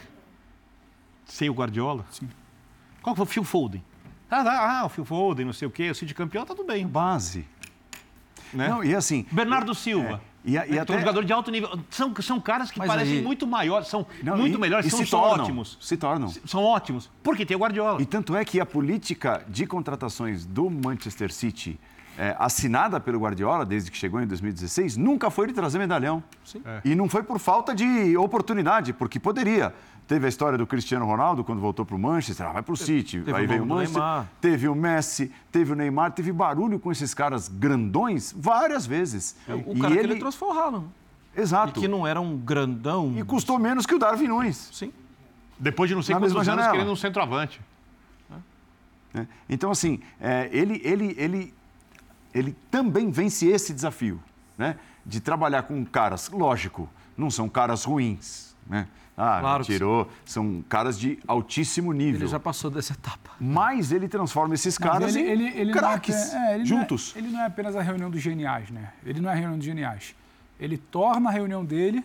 [1.26, 2.06] sem o Guardiola?
[2.12, 2.30] Sim.
[3.02, 3.84] Qual que foi o Phil Foden?
[4.30, 6.66] Ah, ah, ah, o Phil Foden, não sei o quê, o City campeão, tá tudo
[6.66, 6.88] bem.
[6.88, 7.46] base.
[8.54, 8.68] Né?
[8.68, 10.22] Não, e assim, Bernardo Silva.
[10.24, 11.70] É, e a- e né, até- um jogador de alto nível.
[11.90, 14.90] São, são caras que Mas parecem aí- muito maiores, são Não, muito e- melhores, e
[14.90, 15.78] são, se são tornam, ótimos.
[15.82, 16.28] Se tornam.
[16.46, 17.10] São ótimos.
[17.22, 18.02] Porque tem o Guardiola.
[18.02, 21.80] E tanto é que a política de contratações do Manchester City,
[22.18, 26.24] é, assinada pelo Guardiola desde que chegou em 2016, nunca foi de trazer medalhão.
[26.64, 26.82] É.
[26.86, 29.74] E não foi por falta de oportunidade, porque poderia.
[30.14, 32.78] Teve a história do Cristiano Ronaldo quando voltou para o Manchester, ah, vai para o
[32.78, 34.28] City, teve aí o veio o Manchester, Neymar.
[34.40, 39.36] teve o Messi, teve o Neymar, teve barulho com esses caras grandões várias vezes.
[39.66, 40.86] O E cara que ele trouxe foi o Haaland.
[41.36, 41.80] E Exato.
[41.82, 43.12] que não era um grandão.
[43.18, 44.70] E custou menos que o Darwin Nunes.
[44.72, 44.94] Sim.
[45.58, 46.72] Depois de não sei Na quantos anos janela.
[46.74, 47.60] querendo um centroavante.
[49.12, 49.28] né?
[49.50, 51.54] Então, assim, é, ele, ele, ele,
[52.36, 54.22] ele também vence esse desafio,
[54.60, 54.76] né?
[55.04, 56.88] De trabalhar com caras, lógico,
[57.18, 58.88] não são caras ruins, né?
[59.16, 62.22] Ah, Claro tirou, são caras de altíssimo nível.
[62.22, 63.32] Ele já passou dessa etapa.
[63.40, 66.64] Mas ele transforma esses caras ele, em ele, ele é craques, ape- é, ele não
[66.64, 67.14] é- juntos.
[67.16, 68.92] ele não é apenas a reunião dos geniais, né?
[69.06, 70.16] Ele não é a reunião dos geniais.
[70.60, 72.04] Ele torna a reunião dele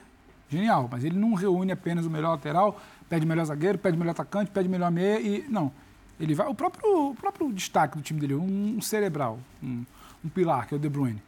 [0.50, 2.78] genial, mas ele não reúne apenas o melhor lateral,
[3.08, 5.46] pede o melhor zagueiro, pede o melhor atacante, pede o melhor meia e.
[5.48, 5.72] Não.
[6.20, 6.46] Ele vai.
[6.46, 9.84] O próprio, o próprio destaque do time dele, um, um cerebral, um,
[10.24, 11.22] um pilar, que é o De Bruyne.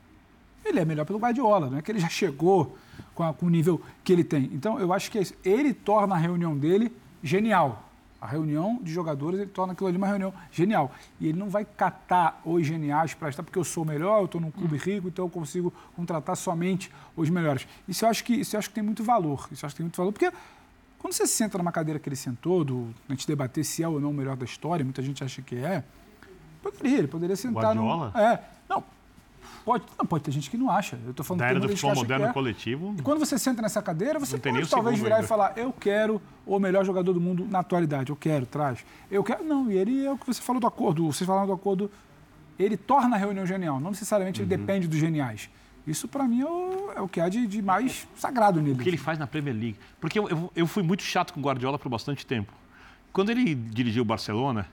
[0.64, 2.76] Ele é melhor pelo Guardiola, não é que ele já chegou
[3.14, 4.44] com, a- com o nível que ele tem.
[4.52, 5.34] Então, eu acho que é isso.
[5.44, 6.92] Ele torna a reunião dele
[7.22, 7.86] genial.
[8.20, 10.92] A reunião de jogadores, ele torna aquilo ali uma reunião genial.
[11.18, 14.38] E ele não vai catar os geniais para estar, porque eu sou melhor, eu estou
[14.40, 17.66] num clube rico, então eu consigo contratar somente os melhores.
[17.88, 19.48] Isso eu acho que, isso eu acho que tem muito valor.
[19.50, 20.30] Isso eu acho que tem muito valor, porque
[20.98, 23.98] quando você senta numa cadeira que ele sentou, do, a gente debater se é ou
[23.98, 25.82] não o melhor da história, muita gente acha que é,
[26.62, 28.12] poderia, ele poderia sentar Guardiola?
[28.14, 28.20] no...
[28.20, 28.84] É, não,
[29.64, 30.98] pode, não, pode ter gente que não acha.
[31.06, 32.32] Eu tô falando Da que era do futebol moderno é.
[32.32, 32.94] coletivo.
[32.98, 35.26] E quando você senta nessa cadeira, você pode talvez virar ainda.
[35.26, 38.84] e falar, eu quero o melhor jogador do mundo na atualidade, eu quero, traz.
[39.10, 39.44] Eu quero.
[39.44, 41.90] Não, e ele é o que você falou do acordo, vocês falaram do acordo,
[42.58, 44.60] ele torna a reunião genial, não necessariamente ele Uhum.
[44.60, 45.48] depende dos geniais.
[45.86, 48.74] Isso, para mim, é o, é o, que há de, de, mais sagrado nele.
[48.78, 49.76] O que ele faz na Premier League.
[49.98, 52.52] Porque eu, eu, eu fui muito chato com o Guardiola por bastante tempo.
[53.12, 54.66] Quando ele dirigiu o Barcelona,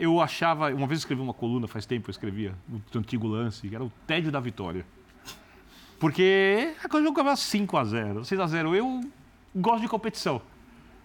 [0.00, 0.68] eu achava.
[0.68, 3.84] Uma vez eu escrevi uma coluna, faz tempo eu escrevia, no antigo lance, que era
[3.84, 4.84] o tédio da vitória.
[5.98, 9.04] Porque a coisa jogava 5 a 0 6 a 0 Eu
[9.54, 10.40] gosto de competição.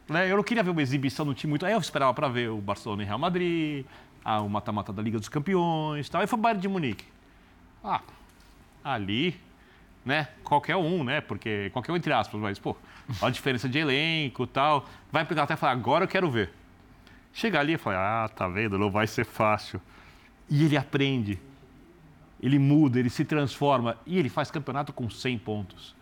[0.08, 0.32] Né?
[0.32, 1.66] Eu não queria ver uma exibição do time muito.
[1.66, 3.86] Aí eu esperava para ver o Barcelona e Real Madrid,
[4.24, 6.22] o mata-mata da Liga dos Campeões tal.
[6.22, 7.04] Aí foi o Bayern de Munique.
[7.84, 8.02] Ah,
[8.84, 9.36] ali,
[10.06, 10.30] né?
[10.44, 11.20] Qualquer um, né?
[11.20, 12.76] Porque qualquer um entre aspas, mas, pô,
[13.22, 14.86] a diferença de elenco tal.
[15.12, 16.52] Vai pegar até falar, agora eu quero ver.
[17.36, 19.82] Chegar ali e falar, ah, tá vendo, não vai ser fácil.
[20.50, 21.38] E ele aprende,
[22.42, 25.94] ele muda, ele se transforma e ele faz campeonato com 100 pontos.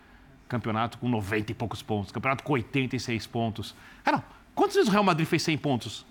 [0.48, 3.74] Campeonato com 90 e poucos pontos, campeonato com 86 pontos.
[4.04, 4.24] Cara,
[4.54, 6.06] quantas vezes o Real Madrid fez 100 pontos?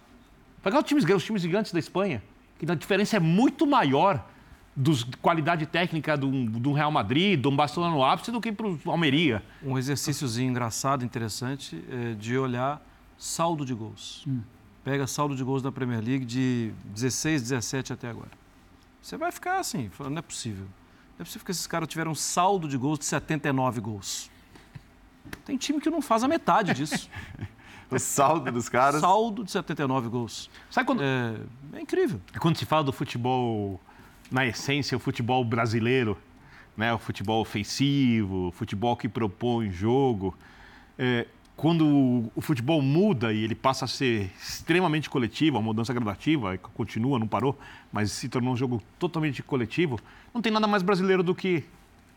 [0.61, 2.20] Pegar os times, os times gigantes da Espanha,
[2.59, 4.29] que a diferença é muito maior
[4.75, 8.81] dos qualidade técnica do, do Real Madrid, do Barcelona no ápice, do que para o
[8.87, 9.41] Almeria.
[9.62, 12.85] Um exercíciozinho engraçado, interessante, é de olhar
[13.16, 14.25] saldo de gols.
[14.27, 14.41] Hum.
[14.85, 18.30] Pega saldo de gols da Premier League de 16, 17 até agora.
[19.01, 20.64] Você vai ficar assim, falando, não é possível.
[20.64, 24.30] Não é possível que esses caras tiveram um saldo de gols de 79 gols.
[25.45, 27.09] Tem time que não faz a metade disso.
[27.91, 29.01] o saldo dos caras.
[29.01, 30.51] Saldo de 79 gols.
[30.70, 31.03] Sabe quando.
[31.03, 31.37] É,
[31.74, 32.20] é incrível.
[32.35, 33.80] É quando se fala do futebol,
[34.30, 36.18] na essência, o futebol brasileiro,
[36.76, 36.93] né?
[36.93, 40.37] o futebol ofensivo, o futebol que propõe jogo.
[40.99, 41.26] É,
[41.63, 47.21] quando o futebol muda e ele passa a ser extremamente coletivo, a mudança gradativa continua,
[47.21, 47.57] não parou,
[47.93, 49.97] mas se tornou um jogo totalmente coletivo,
[50.35, 51.63] não tem nada mais brasileiro do que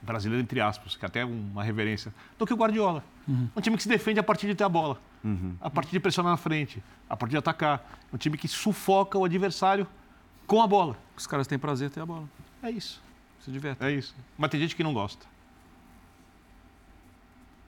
[0.02, 3.04] brasileiro entre aspas, que até é uma reverência, do que o Guardiola.
[3.28, 3.48] Uhum.
[3.56, 5.54] Um time que se defende a partir de ter a bola, uhum.
[5.62, 7.88] a partir de pressionar na frente, a partir de atacar.
[8.12, 9.86] Um time que sufoca o adversário
[10.48, 10.98] com a bola.
[11.16, 12.28] Os caras têm prazer em ter a bola.
[12.64, 13.00] É isso.
[13.42, 13.84] Se diverte.
[13.84, 14.16] É isso.
[14.36, 15.24] Mas tem gente que não gosta.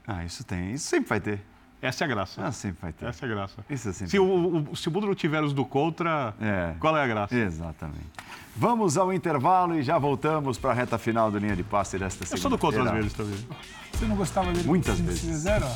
[0.08, 0.74] Ah, isso tem.
[0.74, 1.40] Isso sempre vai ter.
[1.82, 2.42] Essa é a graça.
[2.44, 3.06] Ah, sempre vai ter.
[3.06, 3.66] Essa é a graça.
[3.70, 6.74] Isso é sempre se, o, o, se o mundo não tiver os do contra, é.
[6.80, 7.36] qual é a graça?
[7.36, 8.08] Exatamente.
[8.56, 12.26] Vamos ao intervalo e já voltamos para a reta final do Linha de Passe desta
[12.26, 13.48] segunda Eu sou do contra às vezes também.
[13.94, 14.68] Você não gostava dele?
[14.68, 15.22] Muitas vezes.
[15.22, 15.68] Fizeram?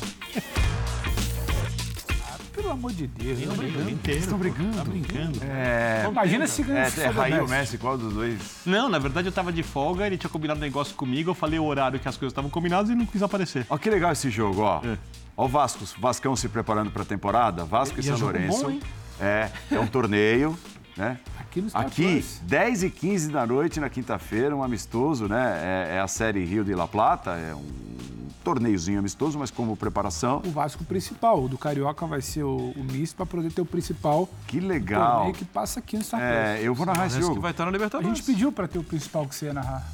[2.62, 3.38] Pelo amor de Deus.
[3.40, 3.90] Estão brigando.
[3.90, 4.76] Inteiro, Estão brigando.
[4.76, 5.38] Tá brincando.
[5.42, 6.06] É...
[6.08, 8.60] Imagina se ganha é, é Raí ou Messi, qual dos dois?
[8.64, 11.58] Não, na verdade eu estava de folga, ele tinha combinado um negócio comigo, eu falei
[11.58, 13.66] o horário que as coisas estavam combinadas e não quis aparecer.
[13.68, 14.80] Ó, que legal esse jogo, ó.
[14.84, 14.96] É.
[15.36, 18.70] Ó o Vasco, Vascão se preparando para a temporada, Vasco e, e São é Lourenço.
[18.70, 18.78] Bom,
[19.20, 20.56] é, é um torneio,
[20.96, 21.18] né?
[21.40, 25.88] Aqui, Aqui 10 e 15 da noite na quinta-feira, um amistoso, né?
[25.90, 30.42] É, é, a série Rio de La Plata, é um torneiozinho amistoso, mas como preparação.
[30.44, 33.66] O Vasco principal, o do Carioca vai ser o, o misto para poder ter o
[33.66, 34.28] principal.
[34.46, 35.16] Que legal.
[35.16, 37.36] Torneio que passa aqui no Star É, eu vou narrar esse jogo.
[37.36, 38.10] que vai estar na Libertadores.
[38.10, 39.86] A gente pediu para ter o principal que você ia narrar.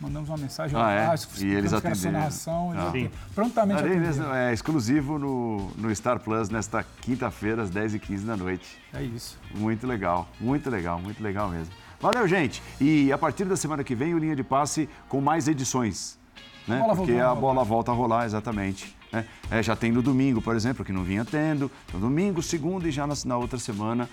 [0.00, 1.06] Mandamos uma mensagem ah, é?
[1.06, 2.12] Vasco, e eles atenderam.
[2.12, 2.92] narração, ah.
[3.34, 4.34] Prontamente atenderam.
[4.34, 8.78] É exclusivo no, no Star Plus nesta quinta-feira, às 10h15 da noite.
[8.92, 9.38] É isso.
[9.54, 11.72] Muito legal, muito legal, muito legal mesmo.
[12.00, 12.62] Valeu, gente.
[12.80, 16.18] E a partir da semana que vem, o Linha de Passe com mais edições.
[16.66, 16.80] Né?
[16.80, 18.94] A Porque a bola volta a rolar, exatamente.
[19.12, 19.24] Né?
[19.50, 21.70] É, já tem no domingo, por exemplo, que não vinha tendo.
[21.92, 24.08] No domingo, segundo e já na, na outra semana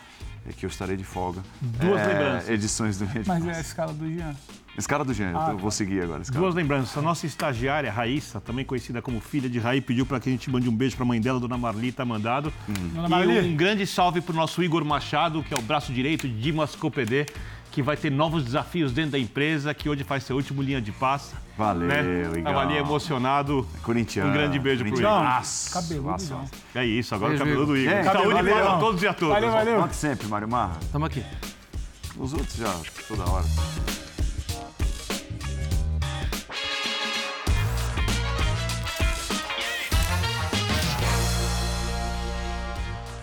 [0.48, 1.42] é que eu estarei de folga.
[1.62, 2.50] Duas é, lembranças.
[2.50, 4.36] Edições do Linha de Mas é a escala do Jean.
[4.78, 5.76] Escala do gênero, ah, eu vou tá.
[5.76, 6.24] seguir agora.
[6.32, 6.98] Duas lembranças.
[6.98, 10.50] A nossa estagiária, Raíssa, também conhecida como filha de Raí, pediu para que a gente
[10.50, 12.54] mande um beijo para a mãe dela, Dona Marli, tá mandado.
[12.70, 12.74] Hum.
[12.94, 13.36] Dona Marli.
[13.36, 16.40] E um grande salve para o nosso Igor Machado, que é o braço direito de
[16.40, 17.26] Dimas Copedê,
[17.72, 20.92] que vai ter novos desafios dentro da empresa, que hoje faz seu último linha de
[20.92, 21.36] passa.
[21.58, 22.02] Valeu, né?
[22.38, 22.44] Igor.
[22.44, 23.68] Tava ali emocionado.
[23.82, 24.30] Corintiano.
[24.30, 25.02] Um grande beijo para o Igor.
[25.02, 26.50] Nossa, cabeludo.
[26.76, 27.94] É isso, agora o cabelo do Igor.
[27.94, 29.34] É, Saúde para todos e a todos.
[29.34, 29.82] Valeu, valeu.
[29.82, 30.78] Conte sempre, Mário Marra.
[30.82, 31.24] Estamos aqui.
[32.18, 32.76] Os outros já,
[33.08, 33.46] toda hora.